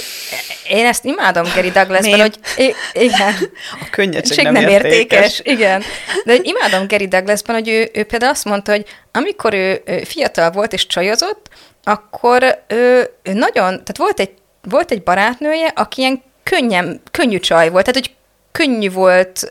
én 0.69 0.85
ezt 0.85 1.05
imádom 1.05 1.43
Gary 1.55 1.71
Douglasban, 1.71 2.19
hogy 2.19 2.35
i- 2.57 2.75
igen. 2.93 3.33
A 3.71 3.87
könnyedség 3.91 4.33
Ség 4.33 4.43
nem, 4.43 4.53
nem 4.53 4.67
értékes. 4.67 4.93
értékes. 4.93 5.41
Igen. 5.43 5.83
De 6.25 6.35
imádom 6.41 6.87
Gary 6.87 7.07
Douglasban, 7.07 7.55
hogy 7.55 7.69
ő, 7.69 7.89
ő 7.93 8.03
például 8.03 8.31
azt 8.31 8.45
mondta, 8.45 8.71
hogy 8.71 8.85
amikor 9.11 9.53
ő, 9.53 9.81
ő 9.85 10.03
fiatal 10.03 10.51
volt 10.51 10.73
és 10.73 10.87
csajozott, 10.87 11.49
akkor 11.83 12.63
ő, 12.67 13.09
ő 13.23 13.33
nagyon, 13.33 13.63
tehát 13.69 13.97
volt 13.97 14.19
egy, 14.19 14.31
volt 14.69 14.91
egy 14.91 15.03
barátnője, 15.03 15.67
aki 15.75 16.01
ilyen 16.01 16.21
könnyen, 16.43 17.01
könnyű 17.11 17.39
csaj 17.39 17.69
volt, 17.69 17.85
tehát 17.85 18.05
hogy 18.05 18.15
könnyű 18.51 18.91
volt, 18.91 19.49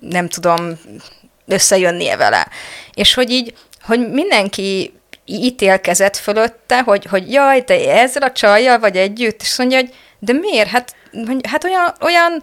nem 0.00 0.28
tudom, 0.28 0.78
összejönnie 1.46 2.16
vele. 2.16 2.48
És 2.94 3.14
hogy 3.14 3.30
így, 3.30 3.54
hogy 3.82 4.10
mindenki 4.10 4.92
ítélkezett 5.24 6.16
fölötte, 6.16 6.82
hogy, 6.82 7.04
hogy 7.04 7.32
jaj, 7.32 7.64
te 7.64 7.92
ezzel 8.00 8.22
a 8.22 8.32
csajjal 8.32 8.78
vagy 8.78 8.96
együtt, 8.96 9.40
és 9.42 9.58
mondja, 9.58 9.78
hogy 9.78 9.94
de 10.18 10.32
miért? 10.32 10.68
Hát, 10.68 10.94
hát 11.48 11.64
olyan, 11.64 11.94
olyan 12.00 12.42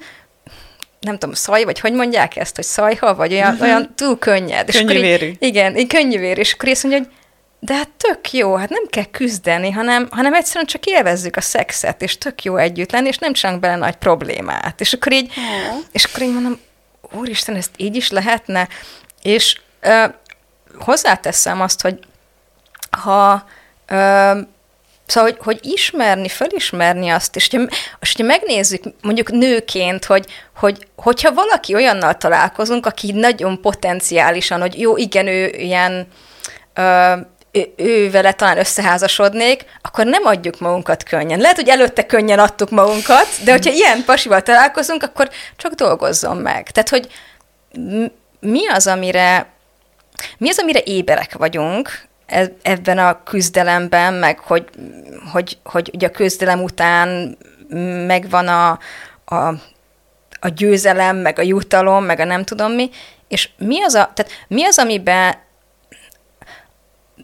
nem 0.99 1.17
tudom, 1.17 1.35
szaj, 1.35 1.63
vagy 1.63 1.79
hogy 1.79 1.93
mondják 1.93 2.35
ezt, 2.35 2.55
hogy 2.55 2.65
szajha, 2.65 3.15
vagy 3.15 3.33
olyan, 3.33 3.57
olyan 3.61 3.93
túl 3.95 4.19
könnyed. 4.19 4.67
És 4.67 4.75
akkor 4.75 4.91
így- 4.91 4.97
Könnyűvérű. 5.01 5.33
Igen, 5.39 5.77
így 5.77 5.87
könnyűvérű. 5.87 6.39
És 6.41 6.53
akkor 6.53 6.69
azt 6.69 6.83
mondja, 6.83 7.01
hogy 7.01 7.11
de 7.65 7.73
hát 7.73 7.89
tök 7.89 8.31
jó, 8.31 8.55
hát 8.55 8.69
nem 8.69 8.83
kell 8.89 9.05
küzdeni, 9.11 9.71
hanem, 9.71 10.07
hanem 10.11 10.33
egyszerűen 10.33 10.65
csak 10.65 10.85
élvezzük 10.85 11.35
a 11.35 11.41
szexet, 11.41 12.01
és 12.01 12.17
tök 12.17 12.43
jó 12.43 12.57
együtt 12.57 12.91
lenni, 12.91 13.07
és 13.07 13.17
nem 13.17 13.33
csinálunk 13.33 13.61
bele 13.61 13.75
nagy 13.75 13.95
problémát. 13.95 14.81
És 14.81 14.93
akkor 14.93 15.11
így, 15.11 15.33
és 15.91 16.03
akkor 16.03 16.21
így 16.21 16.33
mondom, 16.33 16.59
úristen, 17.11 17.55
ezt 17.55 17.71
így 17.77 17.95
is 17.95 18.09
lehetne? 18.09 18.67
És 19.21 19.59
ö, 19.81 20.05
hozzáteszem 20.79 21.61
azt, 21.61 21.81
hogy 21.81 21.99
ha 22.89 23.45
ö, 23.87 24.39
Szóval, 25.07 25.29
hogy, 25.31 25.39
hogy 25.43 25.59
ismerni, 25.61 26.27
felismerni 26.27 27.09
azt, 27.09 27.35
és 27.35 27.49
hogyha, 27.49 27.67
és 27.99 28.11
hogyha 28.15 28.27
megnézzük 28.27 28.83
mondjuk 29.01 29.31
nőként, 29.31 30.05
hogy, 30.05 30.25
hogy 30.55 30.87
hogyha 30.95 31.33
valaki 31.33 31.73
olyannal 31.73 32.17
találkozunk, 32.17 32.85
aki 32.85 33.11
nagyon 33.11 33.61
potenciálisan, 33.61 34.61
hogy 34.61 34.79
jó, 34.79 34.97
igen, 34.97 35.27
ő 35.27 35.47
ilyen, 35.47 36.07
ö, 36.73 37.13
ő, 37.55 37.73
ő 37.75 38.09
vele 38.11 38.31
talán 38.31 38.57
összeházasodnék, 38.57 39.65
akkor 39.81 40.05
nem 40.05 40.25
adjuk 40.25 40.59
magunkat 40.59 41.03
könnyen. 41.03 41.39
Lehet, 41.39 41.55
hogy 41.55 41.69
előtte 41.69 42.05
könnyen 42.05 42.39
adtuk 42.39 42.69
magunkat, 42.69 43.27
de 43.43 43.51
hogyha 43.51 43.71
ilyen 43.71 44.03
pasival 44.05 44.41
találkozunk, 44.41 45.03
akkor 45.03 45.29
csak 45.55 45.73
dolgozzon 45.73 46.37
meg. 46.37 46.69
Tehát, 46.69 46.89
hogy 46.89 47.07
mi 48.39 48.67
az, 48.67 48.87
amire 48.87 49.53
mi 50.37 50.49
az, 50.49 50.59
amire 50.59 50.79
éberek 50.83 51.33
vagyunk 51.37 52.07
e- 52.25 52.55
ebben 52.61 52.97
a 52.97 53.23
küzdelemben, 53.23 54.13
meg 54.13 54.39
hogy, 54.39 54.69
hogy, 55.31 55.57
hogy 55.63 55.89
ugye 55.93 56.07
a 56.07 56.11
küzdelem 56.11 56.63
után 56.63 57.37
megvan 58.07 58.47
a, 58.47 58.79
a, 59.25 59.47
a 60.39 60.47
győzelem, 60.55 61.17
meg 61.17 61.39
a 61.39 61.41
jutalom, 61.41 62.03
meg 62.03 62.19
a 62.19 62.25
nem 62.25 62.43
tudom 62.43 62.71
mi, 62.71 62.89
és 63.27 63.49
mi 63.57 63.83
az, 63.83 63.93
a, 63.93 64.11
tehát 64.13 64.31
mi 64.47 64.65
az, 64.65 64.77
amiben 64.77 65.35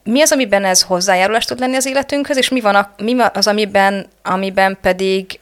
mi 0.03 0.21
az, 0.21 0.31
amiben 0.31 0.65
ez 0.65 0.81
hozzájárulás 0.81 1.45
tud 1.45 1.59
lenni 1.59 1.75
az 1.75 1.85
életünkhöz, 1.85 2.37
és 2.37 2.49
mi, 2.49 2.59
van 2.59 2.75
a, 2.75 2.91
mi 2.97 3.15
az, 3.33 3.47
amiben, 3.47 4.07
amiben 4.23 4.77
pedig 4.81 5.39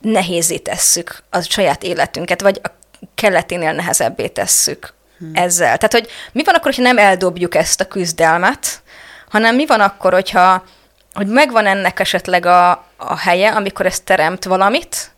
nehézé 0.00 0.56
tesszük 0.56 1.22
a 1.30 1.40
saját 1.40 1.82
életünket, 1.82 2.40
vagy 2.40 2.60
a 2.62 2.68
keleténél 3.14 3.72
nehezebbé 3.72 4.26
tesszük 4.26 4.94
hmm. 5.18 5.30
ezzel. 5.34 5.76
Tehát, 5.76 5.92
hogy 5.92 6.08
mi 6.32 6.44
van 6.44 6.54
akkor, 6.54 6.64
hogyha 6.64 6.82
nem 6.92 6.98
eldobjuk 6.98 7.54
ezt 7.54 7.80
a 7.80 7.88
küzdelmet, 7.88 8.82
hanem 9.28 9.54
mi 9.54 9.66
van 9.66 9.80
akkor, 9.80 10.12
hogyha 10.12 10.64
hogy 11.12 11.26
megvan 11.26 11.66
ennek 11.66 12.00
esetleg 12.00 12.46
a, 12.46 12.70
a 12.96 13.16
helye, 13.16 13.50
amikor 13.50 13.86
ez 13.86 14.00
teremt 14.00 14.44
valamit, 14.44 15.10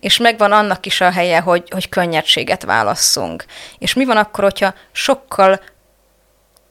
és 0.00 0.16
megvan 0.16 0.52
annak 0.52 0.86
is 0.86 1.00
a 1.00 1.10
helye, 1.10 1.40
hogy, 1.40 1.70
hogy 1.70 1.88
könnyedséget 1.88 2.62
válasszunk. 2.62 3.44
És 3.78 3.94
mi 3.94 4.04
van 4.04 4.16
akkor, 4.16 4.44
hogyha 4.44 4.74
sokkal 4.92 5.60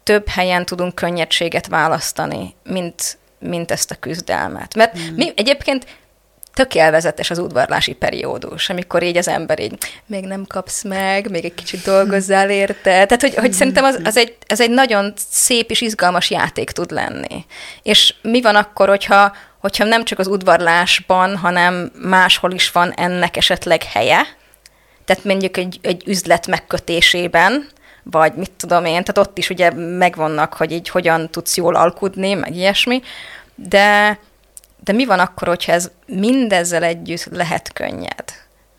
több 0.07 0.27
helyen 0.27 0.65
tudunk 0.65 0.95
könnyedséget 0.95 1.67
választani, 1.67 2.55
mint, 2.63 3.17
mint 3.39 3.71
ezt 3.71 3.91
a 3.91 3.95
küzdelmet. 3.95 4.75
Mert 4.75 4.97
hmm. 4.97 5.13
mi 5.15 5.31
egyébként 5.35 5.85
tök 6.53 6.75
élvezetes 6.75 7.29
az 7.29 7.37
udvarlási 7.37 7.93
periódus, 7.93 8.69
amikor 8.69 9.03
így 9.03 9.17
az 9.17 9.27
ember 9.27 9.59
így 9.59 9.77
még 10.05 10.23
nem 10.23 10.45
kapsz 10.47 10.83
meg, 10.83 11.29
még 11.29 11.45
egy 11.45 11.53
kicsit 11.53 11.83
dolgozzál 11.83 12.49
érte. 12.49 13.05
Tehát, 13.05 13.21
hogy, 13.21 13.35
hogy 13.35 13.53
szerintem 13.53 13.83
az, 13.83 13.99
az, 14.03 14.17
egy, 14.17 14.35
az 14.47 14.61
egy 14.61 14.69
nagyon 14.69 15.13
szép 15.29 15.69
és 15.71 15.81
izgalmas 15.81 16.29
játék 16.29 16.71
tud 16.71 16.91
lenni. 16.91 17.45
És 17.83 18.13
mi 18.21 18.41
van 18.41 18.55
akkor, 18.55 18.87
hogyha, 18.87 19.35
hogyha 19.59 19.83
nem 19.83 20.03
csak 20.03 20.19
az 20.19 20.27
udvarlásban, 20.27 21.37
hanem 21.37 21.91
máshol 22.01 22.51
is 22.51 22.71
van 22.71 22.91
ennek 22.91 23.37
esetleg 23.37 23.83
helye, 23.83 24.21
tehát 25.05 25.23
mondjuk 25.23 25.57
egy, 25.57 25.79
egy 25.81 26.03
üzlet 26.05 26.47
megkötésében, 26.47 27.69
vagy 28.11 28.33
mit 28.33 28.51
tudom 28.51 28.85
én, 28.85 29.03
tehát 29.03 29.17
ott 29.17 29.37
is 29.37 29.49
ugye 29.49 29.71
megvannak, 29.73 30.53
hogy 30.53 30.71
így 30.71 30.89
hogyan 30.89 31.29
tudsz 31.29 31.57
jól 31.57 31.75
alkudni, 31.75 32.33
meg 32.33 32.55
ilyesmi, 32.55 33.01
de, 33.55 34.19
de 34.83 34.91
mi 34.91 35.05
van 35.05 35.19
akkor, 35.19 35.47
hogyha 35.47 35.71
ez 35.71 35.91
mindezzel 36.05 36.83
együtt 36.83 37.25
lehet 37.31 37.73
könnyed? 37.73 38.25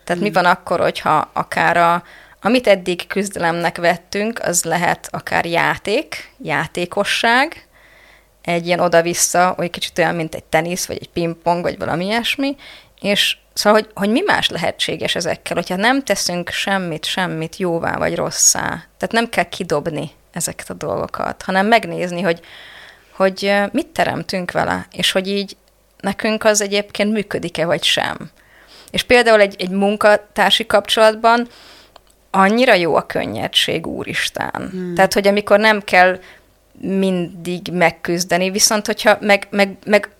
Tehát 0.05 0.23
hmm. 0.23 0.23
mi 0.23 0.33
van 0.33 0.45
akkor, 0.45 0.81
hogyha 0.81 1.31
akár 1.33 1.77
a, 1.77 2.03
amit 2.43 2.67
eddig 2.67 3.07
küzdelemnek 3.07 3.77
vettünk, 3.77 4.41
az 4.43 4.65
lehet 4.65 5.09
akár 5.11 5.47
játék, 5.47 6.33
játékosság, 6.43 7.69
egy 8.43 8.67
ilyen 8.67 8.81
oda-vissza, 8.81 9.55
vagy 9.57 9.71
kicsit 9.71 9.99
olyan, 9.99 10.15
mint 10.15 10.35
egy 10.35 10.45
tenisz, 10.45 10.87
vagy 10.87 10.99
egy 11.01 11.11
pingpong, 11.11 11.63
vagy 11.63 11.79
valami 11.79 12.05
ilyesmi, 12.05 12.57
és 13.01 13.37
szóval, 13.53 13.81
hogy, 13.81 13.91
hogy 13.95 14.11
mi 14.11 14.21
más 14.27 14.49
lehetséges 14.49 15.15
ezekkel, 15.15 15.57
hogyha 15.57 15.77
nem 15.77 16.03
teszünk 16.03 16.51
semmit, 16.51 17.05
semmit 17.05 17.57
jóvá 17.57 17.97
vagy 17.97 18.15
rosszá. 18.15 18.63
Tehát 18.97 19.13
nem 19.13 19.29
kell 19.29 19.49
kidobni 19.49 20.11
ezeket 20.33 20.71
a 20.71 20.75
dolgokat, 20.75 21.43
hanem 21.43 21.67
megnézni, 21.67 22.21
hogy, 22.21 22.41
hogy 23.11 23.55
mit 23.73 23.87
teremtünk 23.87 24.51
vele, 24.51 24.87
és 24.93 25.13
hogy 25.13 25.29
így 25.29 25.57
nekünk 26.01 26.45
az 26.45 26.61
egyébként 26.61 27.13
működik-e, 27.13 27.65
vagy 27.65 27.83
sem. 27.83 28.31
És 28.91 29.03
például 29.03 29.41
egy, 29.41 29.55
egy 29.59 29.71
munkatársi 29.71 30.67
kapcsolatban 30.67 31.49
annyira 32.31 32.75
jó 32.75 32.95
a 32.95 33.07
könnyedség, 33.07 33.87
úristen. 33.87 34.69
Hmm. 34.71 34.95
Tehát, 34.95 35.13
hogy 35.13 35.29
amikor 35.29 35.59
nem 35.59 35.83
kell 35.85 36.19
mindig 36.81 37.69
megküzdeni, 37.73 38.51
viszont 38.51 38.87
hogyha 38.87 39.17
meg, 39.21 39.47
meg, 39.51 39.77
meg 39.85 40.11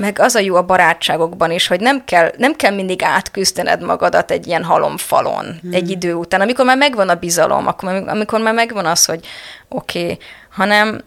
meg 0.00 0.18
az 0.18 0.34
a 0.34 0.38
jó 0.38 0.54
a 0.54 0.62
barátságokban 0.62 1.50
is, 1.50 1.66
hogy 1.66 1.80
nem 1.80 2.04
kell, 2.04 2.32
nem 2.36 2.54
kell 2.54 2.74
mindig 2.74 3.02
átküzdened 3.02 3.82
magadat 3.82 4.30
egy 4.30 4.46
ilyen 4.46 4.64
halomfalon 4.64 5.58
hmm. 5.60 5.72
egy 5.72 5.90
idő 5.90 6.14
után. 6.14 6.40
Amikor 6.40 6.64
már 6.64 6.76
megvan 6.76 7.08
a 7.08 7.14
bizalom, 7.14 7.66
akkor, 7.66 7.88
amikor 8.06 8.40
már 8.40 8.54
megvan 8.54 8.86
az, 8.86 9.04
hogy 9.04 9.26
oké, 9.68 10.02
okay, 10.02 10.18
hanem, 10.50 11.00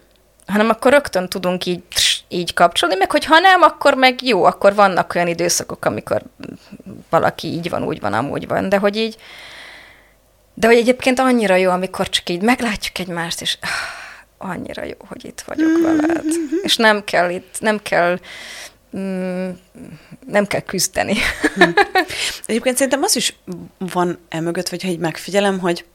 hanem 0.45 0.69
akkor 0.69 0.91
rögtön 0.91 1.29
tudunk 1.29 1.65
így, 1.65 1.83
így 2.27 2.53
kapcsolni, 2.53 2.95
meg 2.95 3.11
hogy 3.11 3.25
ha 3.25 3.39
nem, 3.39 3.61
akkor 3.61 3.93
meg 3.93 4.23
jó, 4.23 4.43
akkor 4.43 4.75
vannak 4.75 5.15
olyan 5.15 5.27
időszakok, 5.27 5.85
amikor 5.85 6.21
valaki 7.09 7.47
így 7.47 7.69
van, 7.69 7.83
úgy 7.83 7.99
van, 7.99 8.13
amúgy 8.13 8.47
van, 8.47 8.69
de 8.69 8.77
hogy 8.77 8.95
így, 8.95 9.17
de 10.53 10.67
hogy 10.67 10.77
egyébként 10.77 11.19
annyira 11.19 11.55
jó, 11.55 11.71
amikor 11.71 12.09
csak 12.09 12.29
így 12.29 12.41
meglátjuk 12.41 12.99
egymást, 12.99 13.41
és 13.41 13.57
ah, 13.61 14.49
annyira 14.51 14.83
jó, 14.83 14.97
hogy 15.07 15.25
itt 15.25 15.43
vagyok 15.45 15.81
veled. 15.81 16.23
És 16.63 16.75
nem 16.75 17.03
kell 17.03 17.29
itt, 17.29 17.55
nem 17.59 17.79
kell 17.81 18.19
nem 20.25 20.45
kell 20.47 20.61
küzdeni. 20.61 21.15
Hm. 21.55 21.61
Egyébként 22.45 22.75
szerintem 22.75 23.03
az 23.03 23.15
is 23.15 23.35
van 23.77 24.17
emögött, 24.29 24.69
vagy 24.69 24.83
ha 24.83 24.89
így 24.89 24.99
megfigyelem, 24.99 25.59
hogy 25.59 25.85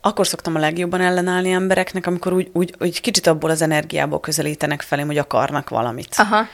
akkor 0.00 0.26
szoktam 0.26 0.54
a 0.54 0.58
legjobban 0.58 1.00
ellenállni 1.00 1.50
embereknek, 1.50 2.06
amikor 2.06 2.32
úgy, 2.32 2.50
úgy, 2.52 2.74
úgy 2.78 3.00
kicsit 3.00 3.26
abból 3.26 3.50
az 3.50 3.62
energiából 3.62 4.20
közelítenek 4.20 4.82
felém, 4.82 5.06
hogy 5.06 5.18
akarnak 5.18 5.68
valamit. 5.68 6.14
Aha. 6.16 6.46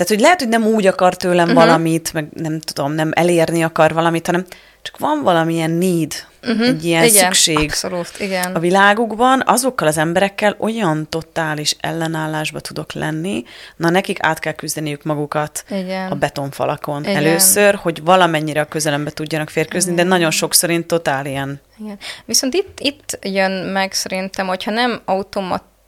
Tehát, 0.00 0.14
hogy 0.14 0.24
lehet, 0.24 0.40
hogy 0.40 0.48
nem 0.48 0.66
úgy 0.66 0.86
akar 0.86 1.16
tőlem 1.16 1.48
uh-huh. 1.48 1.64
valamit, 1.64 2.12
meg 2.12 2.28
nem 2.34 2.60
tudom, 2.60 2.92
nem 2.92 3.10
elérni 3.14 3.62
akar 3.62 3.92
valamit, 3.92 4.26
hanem 4.26 4.44
csak 4.82 4.98
van 4.98 5.22
valamilyen 5.22 5.70
need, 5.70 6.12
uh-huh. 6.42 6.66
egy 6.66 6.84
ilyen 6.84 7.04
igen, 7.04 7.22
szükség 7.22 7.58
Abszolút, 7.58 8.12
igen. 8.18 8.54
a 8.54 8.58
világukban, 8.58 9.42
azokkal 9.46 9.88
az 9.88 9.98
emberekkel 9.98 10.56
olyan 10.58 11.06
totális 11.08 11.76
ellenállásba 11.80 12.60
tudok 12.60 12.92
lenni, 12.92 13.44
na 13.76 13.90
nekik 13.90 14.22
át 14.22 14.38
kell 14.38 14.52
küzdeniük 14.52 15.02
magukat 15.02 15.64
Igen. 15.70 16.10
a 16.10 16.14
betonfalakon 16.14 17.02
Igen. 17.02 17.16
először, 17.16 17.74
hogy 17.74 18.02
valamennyire 18.04 18.60
a 18.60 18.64
közelembe 18.64 19.10
tudjanak 19.10 19.48
férkőzni, 19.48 19.94
de 19.94 20.02
nagyon 20.02 20.30
sokszor 20.30 20.70
én 20.70 20.86
totál 20.86 21.26
ilyen. 21.26 21.60
Igen. 21.78 21.98
Viszont 22.24 22.54
itt, 22.54 22.78
itt 22.80 23.18
jön 23.22 23.50
meg 23.50 23.92
szerintem, 23.92 24.46
hogyha 24.46 24.70
nem 24.70 25.00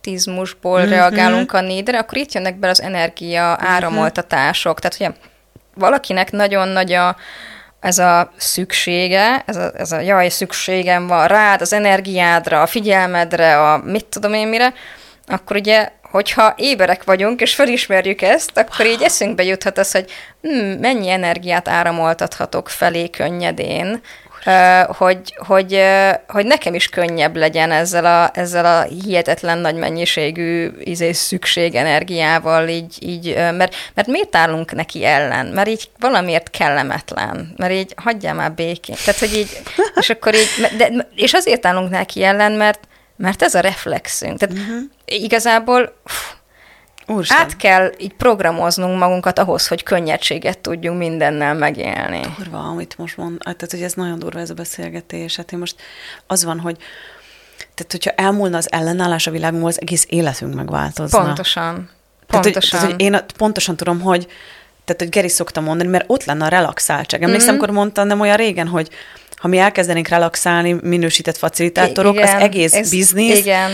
automatizmusból 0.03 0.79
Mhm. 0.79 0.89
mm-hmm. 0.89 0.99
reagálunk 0.99 1.53
a 1.53 1.61
nédre, 1.61 1.99
akkor 1.99 2.19
itt 2.19 2.33
jönnek 2.33 2.57
be 2.57 2.69
az 2.69 2.83
energia 2.83 3.57
áramoltatások. 3.61 4.81
Tehát, 4.81 4.97
hogy 4.97 5.21
valakinek 5.75 6.31
nagyon 6.31 6.69
nagy 6.69 6.93
a, 6.93 7.17
ez 7.81 7.99
a 7.99 8.33
szüksége, 8.37 9.43
ez 9.47 9.57
a, 9.57 9.73
ez 9.77 9.93
a 9.93 10.01
jaj, 10.01 10.29
szükségem 10.29 11.07
van 11.07 11.27
rád, 11.27 11.61
az 11.61 11.73
energiádra, 11.73 12.63
a 12.63 12.67
figyelmedre, 12.67 13.73
a 13.73 13.79
mit 13.79 14.05
tudom 14.05 14.35
én 14.35 14.49
mire, 14.49 14.73
akkor 15.27 15.57
ugye, 15.57 15.89
hogyha 16.03 16.55
éberek 16.57 17.05
vagyunk, 17.05 17.41
és 17.41 17.55
felismerjük 17.55 18.23
ezt, 18.23 18.59
akkor 18.59 18.87
így 18.87 19.03
eszünkbe 19.03 19.43
juthat 19.43 19.79
az, 19.79 19.93
hogy 19.93 20.11
hm, 20.43 20.81
mennyi 20.81 21.11
energiát 21.11 21.69
áramoltathatok 21.69 22.69
felé 22.69 23.11
könnyedén, 23.11 24.01
hogy, 24.87 25.35
hogy, 25.47 25.83
hogy 26.27 26.47
nekem 26.47 26.75
is 26.75 26.89
könnyebb 26.89 27.37
legyen 27.37 27.71
ezzel 27.71 28.05
a, 28.05 28.31
ezzel 28.39 28.65
a 28.65 28.83
hihetetlen 28.83 29.59
nagy 29.59 29.75
mennyiségű 29.75 30.71
izé, 30.79 31.13
szükség 31.13 31.75
energiával, 31.75 32.69
így, 32.69 32.97
így 33.01 33.35
mert, 33.35 33.75
mert 33.95 34.09
miért 34.09 34.37
állunk 34.37 34.73
neki 34.73 35.05
ellen? 35.05 35.47
Mert 35.47 35.69
így 35.69 35.91
valamiért 35.99 36.51
kellemetlen, 36.51 37.55
mert 37.57 37.73
így 37.73 37.95
hagyjál 37.97 38.35
már 38.35 38.53
békén. 38.53 38.97
Tehát, 39.05 39.21
hogy 39.21 39.37
így, 39.37 39.63
és 39.95 40.11
akkor 40.11 40.35
így, 40.35 40.49
de, 40.77 41.09
és 41.15 41.33
azért 41.33 41.67
állunk 41.67 41.91
neki 41.91 42.25
ellen, 42.25 42.53
mert, 42.53 42.81
mert 43.17 43.43
ez 43.43 43.55
a 43.55 43.61
reflexünk. 43.61 44.39
Tehát 44.39 44.57
uh-huh. 44.59 44.83
igazából 45.05 46.01
pff, 46.05 46.33
Úristen, 47.07 47.39
át 47.39 47.57
kell 47.57 47.93
így 47.99 48.15
programoznunk 48.15 48.99
magunkat 48.99 49.39
ahhoz, 49.39 49.69
hogy 49.69 49.83
könnyedséget 49.83 50.59
tudjunk 50.59 50.99
mindennel 50.99 51.55
megélni. 51.55 52.21
durva, 52.39 52.59
amit 52.59 52.99
most 52.99 53.17
mond, 53.17 53.39
tehát 53.39 53.71
hogy 53.71 53.83
ez 53.83 53.93
nagyon 53.93 54.19
durva 54.19 54.41
ez 54.41 54.51
a 54.51 54.55
beszélgetés. 54.55 55.37
Hát 55.37 55.53
én 55.53 55.59
most 55.59 55.77
az 56.27 56.45
van, 56.45 56.61
hogy 56.61 56.77
tehát, 57.75 57.93
hogyha 57.93 58.11
elmúlna 58.11 58.57
az 58.57 58.73
ellenállás 58.73 59.27
a 59.27 59.31
világunkból, 59.31 59.71
az 59.71 59.81
egész 59.81 60.07
életünk 60.09 60.55
megváltozna. 60.55 61.23
Pontosan. 61.23 61.91
Tehát, 62.27 62.45
hogy, 62.45 62.53
Pontosan. 62.53 62.81
tehát, 62.81 62.95
hogy 62.95 63.01
én 63.01 63.19
pontosan 63.37 63.77
tudom, 63.77 64.01
hogy 64.01 64.27
tehát, 64.85 65.01
hogy 65.01 65.09
Geri 65.09 65.29
szokta 65.29 65.61
mondani, 65.61 65.89
mert 65.89 66.05
ott 66.07 66.25
lenne 66.25 66.45
a 66.45 66.49
relaxáltság. 66.49 67.23
Emlékszem, 67.23 67.49
mm-hmm. 67.49 67.59
amikor 67.59 67.75
mondtam, 67.75 68.07
nem 68.07 68.21
olyan 68.21 68.37
régen, 68.37 68.67
hogy 68.69 68.89
ha 69.37 69.49
mi 69.49 69.59
elkezdenénk 69.59 70.09
relaxálni, 70.09 70.73
minősített 70.83 71.37
facilitátorok, 71.37 72.15
Igen, 72.15 72.35
az 72.37 72.43
egész 72.43 72.75
ez- 72.75 72.91
biznisz 72.91 73.39
Igen. 73.39 73.71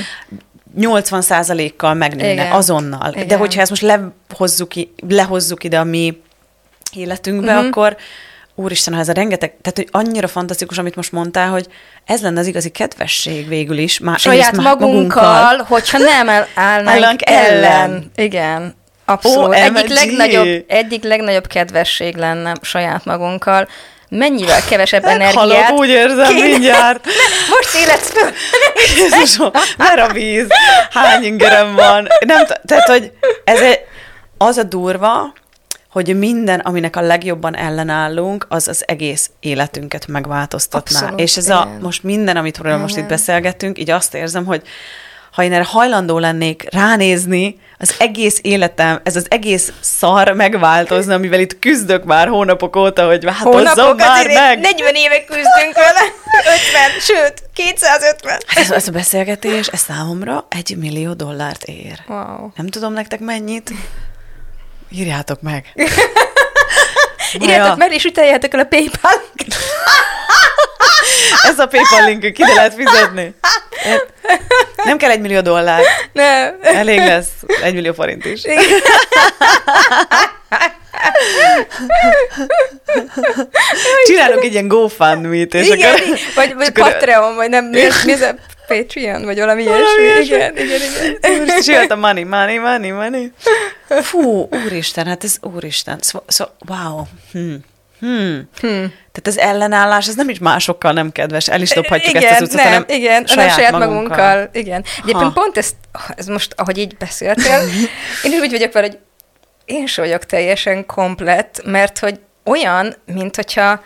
80%-kal 0.76 1.94
megnőne 1.94 2.32
Igen. 2.32 2.52
azonnal. 2.52 3.10
De 3.10 3.20
Igen. 3.20 3.38
hogyha 3.38 3.60
ezt 3.60 3.70
most 3.70 3.82
lehozzuk, 3.82 4.72
lehozzuk 5.08 5.64
ide 5.64 5.78
a 5.78 5.84
mi 5.84 6.22
életünkbe, 6.92 7.52
uh-huh. 7.52 7.66
akkor 7.66 7.96
úristen, 8.54 8.94
ha 8.94 9.00
ez 9.00 9.08
a 9.08 9.12
rengeteg, 9.12 9.54
tehát 9.62 9.76
hogy 9.76 9.88
annyira 9.90 10.28
fantasztikus, 10.28 10.78
amit 10.78 10.96
most 10.96 11.12
mondtál, 11.12 11.48
hogy 11.48 11.66
ez 12.04 12.22
lenne 12.22 12.40
az 12.40 12.46
igazi 12.46 12.68
kedvesség 12.68 13.48
végül 13.48 13.78
is. 13.78 13.98
Már 13.98 14.18
Saját 14.18 14.46
egyrészt 14.46 14.64
már 14.64 14.76
magunkkal, 14.76 15.56
hogyha 15.68 15.98
nem 15.98 16.28
állnánk 16.54 17.20
ellen. 17.24 17.64
ellen. 17.64 18.10
Igen. 18.14 18.74
Abszolút. 19.04 19.54
Egyik, 19.54 19.88
legnagyobb, 19.88 20.64
egyik 20.66 21.04
legnagyobb 21.04 21.46
kedvesség 21.46 22.16
lenne 22.16 22.52
saját 22.62 23.04
magunkkal. 23.04 23.68
Mennyivel 24.08 24.60
kevesebb 24.68 25.02
Hát 25.02 25.14
energiát. 25.14 25.64
halok, 25.64 25.78
úgy 25.80 25.88
érzem 25.88 26.34
kéne- 26.34 26.46
mindjárt. 26.48 27.04
Most 27.56 27.74
életsz 27.76 28.10
föl. 28.10 28.30
Jézusom, 28.96 29.50
már 29.78 29.98
a 29.98 30.12
víz, 30.12 30.46
hány 30.90 31.22
ingerem 31.24 31.74
van. 31.74 32.08
Nem, 32.26 32.44
tehát, 32.64 32.88
hogy 32.88 33.12
ez 33.44 33.60
egy, 33.60 33.80
az 34.38 34.56
a 34.56 34.62
durva, 34.62 35.32
hogy 35.90 36.18
minden, 36.18 36.60
aminek 36.60 36.96
a 36.96 37.00
legjobban 37.00 37.56
ellenállunk, 37.56 38.46
az 38.48 38.68
az 38.68 38.82
egész 38.86 39.30
életünket 39.40 40.06
megváltoztatná. 40.06 40.98
Abszolút, 41.00 41.20
És 41.20 41.36
ez 41.36 41.48
a, 41.48 41.64
igen. 41.66 41.80
most 41.82 42.02
minden, 42.02 42.36
amitről 42.36 42.76
most 42.76 42.96
itt 42.96 43.08
beszélgettünk, 43.08 43.78
így 43.78 43.90
azt 43.90 44.14
érzem, 44.14 44.44
hogy 44.44 44.62
ha 45.38 45.44
én 45.44 45.52
erre 45.52 45.64
hajlandó 45.64 46.18
lennék 46.18 46.66
ránézni, 46.70 47.60
az 47.78 47.94
egész 47.98 48.38
életem, 48.42 49.00
ez 49.02 49.16
az 49.16 49.26
egész 49.28 49.72
szar 49.80 50.32
megváltozna, 50.32 51.14
amivel 51.14 51.40
itt 51.40 51.58
küzdök 51.58 52.04
már 52.04 52.28
hónapok 52.28 52.76
óta, 52.76 53.06
hogy 53.06 53.24
változzon 53.24 53.52
Hónapok, 53.52 53.98
már 53.98 54.26
meg. 54.26 54.58
40 54.58 54.94
éve 54.94 55.24
küzdünk 55.24 55.74
vele. 55.74 56.00
50, 56.56 57.00
sőt, 57.00 57.42
250. 57.52 58.38
Hát 58.46 58.64
ez, 58.64 58.70
ez 58.70 58.88
a 58.88 58.90
beszélgetés, 58.90 59.66
ez 59.66 59.80
számomra 59.80 60.46
egy 60.48 60.76
millió 60.76 61.12
dollárt 61.12 61.64
ér. 61.64 62.00
Wow. 62.06 62.50
Nem 62.56 62.66
tudom 62.66 62.92
nektek 62.92 63.20
mennyit. 63.20 63.70
Írjátok 64.90 65.40
meg. 65.42 65.72
Írjátok 67.40 67.76
meg, 67.76 67.92
és 67.92 68.04
üteljetek 68.04 68.54
el 68.54 68.60
a 68.60 68.64
PayPal. 68.64 69.22
Ez 71.42 71.58
a 71.58 71.66
PayPal 71.66 72.04
link, 72.04 72.32
ki 72.32 72.42
lehet 72.54 72.74
fizetni. 72.74 73.34
Nem 74.84 74.98
kell 74.98 75.10
egy 75.10 75.20
millió 75.20 75.40
dollár. 75.40 75.82
Nem. 76.12 76.58
Elég 76.62 76.98
lesz 76.98 77.28
egy 77.62 77.74
millió 77.74 77.92
forint 77.92 78.24
is. 78.24 78.42
Csinálunk 84.06 84.42
egy 84.42 84.52
ilyen 84.52 84.68
GoFundMe-t, 84.68 85.54
és 85.54 85.68
Igen, 85.68 85.94
akkor... 85.94 86.18
vagy, 86.34 86.54
vagy 86.54 86.72
Patreon, 86.72 87.34
vagy 87.34 87.48
nem, 87.48 87.64
mi, 87.64 87.80
mi 88.04 88.14
Patreon, 88.68 89.24
vagy 89.24 89.38
valami 89.38 89.64
Valami 89.64 89.82
ilyesmi. 90.02 90.02
ilyesmi. 90.02 90.34
Igen, 90.36 90.56
igen, 90.56 90.80
igen. 91.20 91.40
Úristen, 91.40 91.86
a 91.90 91.94
money, 91.94 92.24
money, 92.24 92.58
money, 92.58 92.90
money. 92.90 93.32
Fú, 94.02 94.48
úristen, 94.64 95.06
hát 95.06 95.24
ez 95.24 95.36
úristen. 95.40 95.98
Szó, 96.00 96.22
szó, 96.26 96.44
wow. 96.68 97.02
Hmm. 97.32 97.58
Hmm. 98.00 98.48
Hmm. 98.60 98.92
Tehát 99.12 99.26
az 99.26 99.38
ellenállás, 99.38 100.08
ez 100.08 100.14
nem 100.14 100.28
is 100.28 100.38
másokkal 100.38 100.92
nem 100.92 101.12
kedves, 101.12 101.48
el 101.48 101.60
is 101.60 101.70
dobhatjuk 101.70 102.14
igen, 102.14 102.32
ezt 102.32 102.40
az 102.40 102.48
utcát, 102.48 102.62
nem, 102.64 102.72
hanem 102.72 102.84
igen, 102.88 103.26
saját, 103.26 103.46
nem 103.46 103.56
saját 103.56 103.72
magunkkal. 103.72 104.16
magunkkal. 104.16 104.48
Igen. 104.52 104.84
Egyébként 105.02 105.32
pont 105.32 105.58
ezt, 105.58 105.74
ez 106.16 106.26
most, 106.26 106.52
ahogy 106.56 106.78
így 106.78 106.96
beszéltél, 106.96 107.60
én 108.24 108.32
is 108.32 108.38
úgy 108.38 108.50
vagyok 108.50 108.72
vele, 108.72 108.86
hogy 108.86 108.98
én 109.64 109.86
sem 109.86 110.04
vagyok 110.04 110.24
teljesen 110.24 110.86
komplett, 110.86 111.62
mert 111.64 111.98
hogy 111.98 112.20
olyan, 112.44 112.94
mint 113.06 113.36
hogyha 113.36 113.82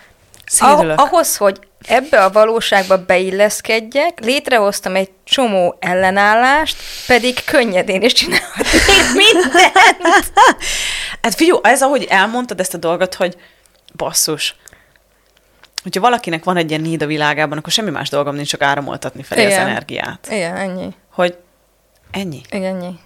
Szédülök. 0.46 0.98
ah, 0.98 1.04
ahhoz, 1.06 1.36
hogy 1.36 1.58
ebbe 1.86 2.24
a 2.24 2.30
valóságba 2.30 3.04
beilleszkedjek, 3.04 4.20
létrehoztam 4.20 4.96
egy 4.96 5.10
csomó 5.24 5.76
ellenállást, 5.80 6.76
pedig 7.06 7.44
könnyedén 7.44 8.02
is 8.02 8.12
csinálhatnék 8.12 9.12
mindent. 9.14 10.32
Hát 11.22 11.34
figyelj, 11.34 11.60
ez 11.62 11.82
ahogy 11.82 12.06
elmondtad 12.10 12.60
ezt 12.60 12.74
a 12.74 12.78
dolgot, 12.78 13.14
hogy 13.14 13.36
basszus, 13.96 14.56
hogyha 15.82 16.00
valakinek 16.00 16.44
van 16.44 16.56
egy 16.56 16.70
ilyen 16.70 16.82
need 16.82 17.02
a 17.02 17.06
világában, 17.06 17.58
akkor 17.58 17.72
semmi 17.72 17.90
más 17.90 18.08
dolgom 18.08 18.34
nincs, 18.34 18.48
csak 18.48 18.62
áramoltatni 18.62 19.22
felé 19.22 19.44
az 19.44 19.52
Igen. 19.52 19.66
energiát. 19.68 20.28
Igen, 20.30 20.56
ennyi. 20.56 20.88
Hogy 21.12 21.36
ennyi. 22.10 22.40
Igen, 22.50 22.74
ennyi. 22.74 22.98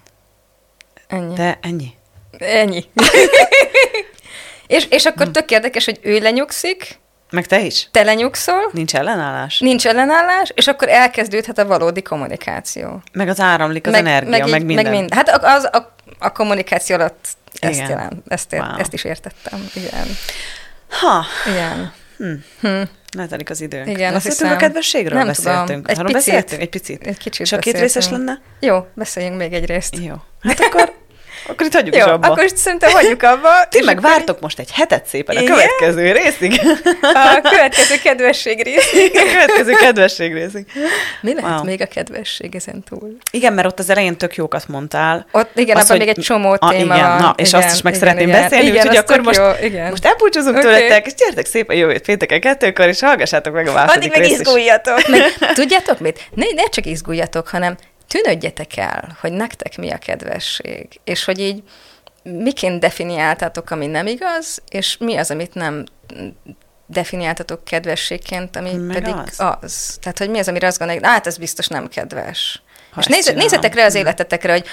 Ennyi. 1.06 1.34
De 1.34 1.58
ennyi. 1.62 1.94
Ennyi. 2.38 2.84
és, 4.66 4.86
és 4.90 5.04
akkor 5.04 5.30
tök 5.30 5.50
érdekes, 5.50 5.84
hogy 5.84 5.98
ő 6.02 6.18
lenyugszik, 6.18 6.98
Meg 7.36 7.46
te 7.46 7.60
is. 7.60 7.88
te 7.90 8.02
lenyugszol, 8.02 8.70
Nincs 8.72 8.94
ellenállás. 8.94 9.58
nincs 9.58 9.86
ellenállás, 9.86 10.52
és 10.54 10.66
akkor 10.66 10.88
elkezdődhet 10.88 11.58
a 11.58 11.66
valódi 11.66 12.02
kommunikáció. 12.02 13.02
Meg 13.12 13.28
az 13.28 13.40
áramlik 13.40 13.86
az 13.86 13.92
meg, 13.92 14.00
energia, 14.06 14.30
meg, 14.30 14.44
így- 14.46 14.50
meg 14.50 14.64
minden. 14.64 14.84
Meg 14.84 14.92
mind. 14.94 15.14
Hát 15.14 15.28
az, 15.44 15.64
a, 15.72 15.94
a 16.18 16.32
kommunikáció 16.32 16.96
alatt 16.96 17.26
ezt, 17.60 17.74
Igen. 17.74 17.88
jelent, 17.88 18.22
ezt, 18.28 18.52
ér, 18.52 18.60
Wow. 18.60 18.78
ezt 18.78 18.92
is 18.92 19.04
értettem. 19.04 19.68
Igen. 19.74 20.06
Ha, 20.90 21.24
Igen. 21.50 21.92
hm. 22.16 22.32
Hm. 22.60 22.82
letelik 23.16 23.50
az 23.50 23.60
időnk. 23.60 23.88
Igen, 23.88 24.14
azt 24.14 24.24
hiszem. 24.26 24.50
a 24.52 24.56
kedvességről? 24.56 25.18
Nem 25.18 25.26
beszéltünk. 25.26 25.66
tudom. 25.66 25.82
Egy 25.86 25.98
Arról 25.98 26.12
picit. 26.12 26.32
beszéltünk? 26.34 26.60
Egy 26.62 26.68
picit. 26.68 27.06
Egy 27.06 27.18
kicsit 27.18 27.40
És 27.46 27.52
a 27.52 27.58
két 27.58 27.78
részes 27.78 28.08
lenne? 28.08 28.40
Jó, 28.60 28.86
beszéljünk 28.94 29.36
még 29.36 29.52
egy 29.52 29.64
részt. 29.66 29.96
Jó. 29.98 30.14
Hát 30.42 30.60
akkor, 30.60 30.92
akkor 31.46 31.66
itt 31.66 31.72
hagyjuk 31.74 31.94
Jó, 31.94 32.00
is 32.00 32.06
abba. 32.06 32.28
akkor 32.28 32.50
szerintem 32.54 32.90
hagyjuk 32.92 33.22
abba. 33.22 33.48
Ti 33.70 33.82
meg 33.84 33.98
akkor 33.98 34.10
vártok 34.10 34.40
most 34.40 34.58
egy 34.58 34.70
hetet 34.72 35.06
szépen 35.06 35.36
a 35.36 35.40
Igen? 35.40 35.54
következő 35.54 36.12
részig. 36.12 36.60
A 37.02 37.40
következő 37.42 37.94
kedvesség 38.02 38.62
rész. 38.62 38.92
a 39.14 39.22
következő 39.32 39.72
kedvesség 39.72 40.32
részig. 40.32 40.66
Mi 41.20 41.34
lehet 41.34 41.50
Wow. 41.50 41.64
még 41.64 41.80
a 41.80 41.86
kedvesség 41.86 42.54
ezen 42.54 42.84
túl? 42.88 43.16
Igen, 43.30 43.52
mert 43.52 43.66
ott 43.66 43.78
az 43.78 43.90
elején 43.90 44.16
tök 44.16 44.34
jókat 44.34 44.68
mondtál. 44.68 45.26
Ott, 45.32 45.50
igen, 45.54 45.76
abban 45.76 45.96
még 45.96 46.08
egy 46.08 46.18
csomó 46.20 46.56
a, 46.58 46.68
téma 46.68 46.94
igen, 46.94 47.08
van. 47.08 47.18
Na, 47.20 47.34
és 47.36 47.48
igen, 47.48 47.62
azt 47.62 47.74
is 47.74 47.82
meg 47.82 47.94
igen, 47.94 48.06
szeretném 48.08 48.28
igen. 48.28 48.42
beszélni, 48.42 48.66
igen, 48.66 48.80
úgyhogy 48.80 48.96
akkor 48.96 49.20
most, 49.20 49.38
jó, 49.38 49.66
igen. 49.66 49.90
most 49.90 50.04
elbúcsúzunk 50.04 50.56
Oké. 50.56 50.66
tőletek, 50.66 51.06
és 51.06 51.14
gyertek 51.14 51.46
szépen 51.46 51.76
jövő 51.76 51.98
pénteken 51.98 52.40
kettőkor, 52.40 52.86
és 52.86 53.00
hallgassátok 53.00 53.52
meg 53.54 53.66
a 53.66 53.70
Addig 53.70 53.86
második 53.86 54.10
meg 54.10 54.18
részt 54.20 54.32
is. 54.32 54.38
izguljatok. 54.38 55.08
Meg, 55.08 55.22
tudjátok 55.54 55.98
mit? 56.00 56.20
Ne, 56.34 56.44
ne 56.54 56.64
csak 56.68 56.86
izguljatok, 56.86 57.48
hanem 57.48 57.76
tűnődjetek 58.08 58.76
el, 58.76 59.16
hogy 59.20 59.32
nektek 59.32 59.76
mi 59.76 59.90
a 59.90 59.98
kedvesség. 59.98 61.00
És 61.04 61.24
hogy 61.24 61.38
így 61.38 61.62
miként 62.22 62.80
definiáltátok, 62.80 63.70
ami 63.70 63.86
nem 63.86 64.06
igaz, 64.06 64.62
és 64.68 64.96
mi 64.96 65.16
az, 65.16 65.30
amit 65.30 65.54
nem 65.54 65.84
definiáltatok 66.86 67.64
kedvességként, 67.64 68.56
ami 68.56 68.72
Meg 68.72 68.96
pedig 68.96 69.14
az. 69.14 69.58
az. 69.62 69.98
Tehát, 70.00 70.18
hogy 70.18 70.30
mi 70.30 70.38
az, 70.38 70.48
amire 70.48 70.66
azt 70.66 70.78
gondoljuk, 70.78 71.04
hát 71.04 71.26
ez 71.26 71.38
biztos 71.38 71.66
nem 71.66 71.88
kedves. 71.88 72.62
Ha 72.90 73.00
és 73.00 73.06
csinálom. 73.06 73.36
nézzetek 73.36 73.74
rá 73.74 73.84
az 73.84 73.94
életetekre, 73.94 74.52
hogy 74.52 74.66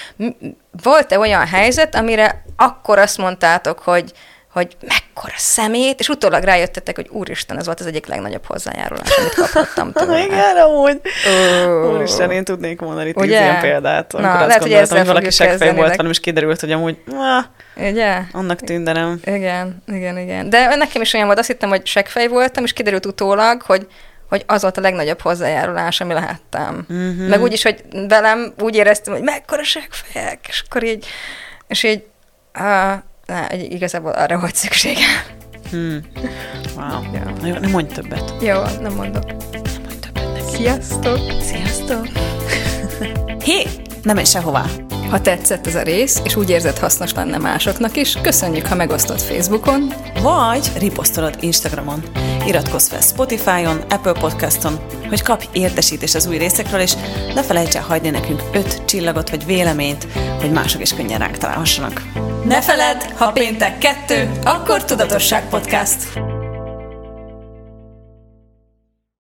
volt-e 0.82 1.18
olyan 1.18 1.46
helyzet, 1.46 1.94
amire 1.94 2.44
akkor 2.56 2.98
azt 2.98 3.18
mondtátok, 3.18 3.78
hogy 3.78 4.12
hogy 4.54 4.76
mekkora 4.80 5.34
szemét, 5.36 6.00
és 6.00 6.08
utólag 6.08 6.42
rájöttetek, 6.42 6.96
hogy 6.96 7.08
úristen, 7.10 7.58
ez 7.58 7.66
volt 7.66 7.80
az 7.80 7.86
egyik 7.86 8.06
legnagyobb 8.06 8.44
hozzájárulás, 8.46 9.16
amit 9.18 9.34
kaphattam 9.34 9.92
tőle. 9.92 10.24
Igen, 10.24 10.56
amúgy. 10.56 11.00
Ó. 11.66 11.92
Úristen, 11.94 12.30
én 12.30 12.44
tudnék 12.44 12.80
mondani 12.80 13.12
tíz 13.12 13.22
Ugye? 13.22 13.40
ilyen 13.40 13.60
példát. 13.60 14.12
Na, 14.12 14.18
Amikor 14.18 14.36
azt 14.36 14.46
lehet, 14.46 14.62
hogy 14.62 14.70
gondoltam, 14.70 14.98
hogy 14.98 15.06
valaki 15.06 15.30
seggfej 15.30 15.74
volt 15.74 15.96
velem, 15.96 16.10
és 16.10 16.20
kiderült, 16.20 16.60
hogy 16.60 16.72
amúgy, 16.72 16.98
ah, 17.10 17.44
Ugye? 17.88 18.20
annak 18.32 18.60
tűnt, 18.60 18.84
de 18.84 18.92
nem. 18.92 19.20
Igen, 19.24 19.82
igen, 19.86 20.18
igen. 20.18 20.50
De 20.50 20.74
nekem 20.74 21.02
is 21.02 21.12
olyan 21.12 21.26
volt, 21.26 21.38
azt 21.38 21.48
hittem, 21.48 21.68
hogy 21.68 21.86
seggfej 21.86 22.28
voltam, 22.28 22.64
és 22.64 22.72
kiderült 22.72 23.06
utólag, 23.06 23.62
hogy 23.62 23.86
hogy 24.28 24.42
az 24.46 24.62
volt 24.62 24.76
a 24.76 24.80
legnagyobb 24.80 25.20
hozzájárulás, 25.20 26.00
ami 26.00 26.12
lehettem. 26.12 26.84
Mhm. 26.88 27.08
Uh-huh. 27.08 27.28
Meg 27.28 27.42
úgy 27.42 27.52
is, 27.52 27.62
hogy 27.62 27.84
velem 28.08 28.54
úgy 28.58 28.76
éreztem, 28.76 29.12
hogy 29.12 29.22
mekkora 29.22 29.62
seggfejek, 29.62 30.38
és 30.48 30.62
akkor 30.66 30.84
így, 30.84 31.06
és 31.66 31.82
így, 31.82 32.04
uh, 32.58 32.92
na, 33.26 33.52
igazából 33.52 34.10
arra 34.10 34.38
volt 34.38 34.54
szükségem. 34.54 35.10
Hmm. 35.70 36.00
Wow. 36.76 37.02
Ja. 37.12 37.32
Na 37.40 37.46
jó, 37.46 37.54
nem 37.54 37.70
mondj 37.70 37.94
többet. 37.94 38.34
Jó, 38.40 38.62
nem 38.80 38.94
mondok. 38.94 39.24
Nem 39.26 39.36
mondj 39.82 39.98
többet 40.00 40.32
neki. 40.32 40.56
Sziasztok! 40.56 41.18
Sziasztok! 41.40 42.06
Hé, 43.44 43.66
nem 44.02 44.14
menj 44.14 44.26
sehová. 44.26 44.64
Ha 45.14 45.20
tetszett 45.20 45.66
ez 45.66 45.74
a 45.74 45.82
rész, 45.82 46.20
és 46.24 46.36
úgy 46.36 46.50
érzed 46.50 46.78
hasznos 46.78 47.12
lenne 47.12 47.38
másoknak 47.38 47.96
is, 47.96 48.18
köszönjük, 48.22 48.66
ha 48.66 48.74
megosztod 48.74 49.20
Facebookon, 49.20 49.92
Vagy 50.22 50.70
riposztolod 50.78 51.36
Instagramon. 51.40 52.02
Iratkozz 52.46 52.88
fel 52.88 53.00
Spotify-on, 53.00 53.80
Apple 53.88 54.12
Podcaston, 54.12 54.78
hogy 55.08 55.22
kapj 55.22 55.46
értesítést 55.52 56.14
az 56.14 56.26
új 56.26 56.36
részekről, 56.36 56.80
és 56.80 56.92
ne 57.34 57.42
felejts 57.42 57.76
el 57.76 57.82
hagyni 57.82 58.10
nekünk 58.10 58.42
öt 58.52 58.84
csillagot 58.84 59.30
vagy 59.30 59.46
véleményt, 59.46 60.06
hogy 60.40 60.52
mások 60.52 60.80
is 60.80 60.94
könnyen 60.94 61.18
ránk 61.18 61.36
találhassanak. 61.36 62.02
Ne 62.44 62.62
feledd, 62.62 63.00
ha 63.16 63.32
péntek 63.32 63.78
kettő, 63.78 64.30
akkor 64.44 64.84
Tudatosság 64.84 65.48
Podcast. 65.48 66.33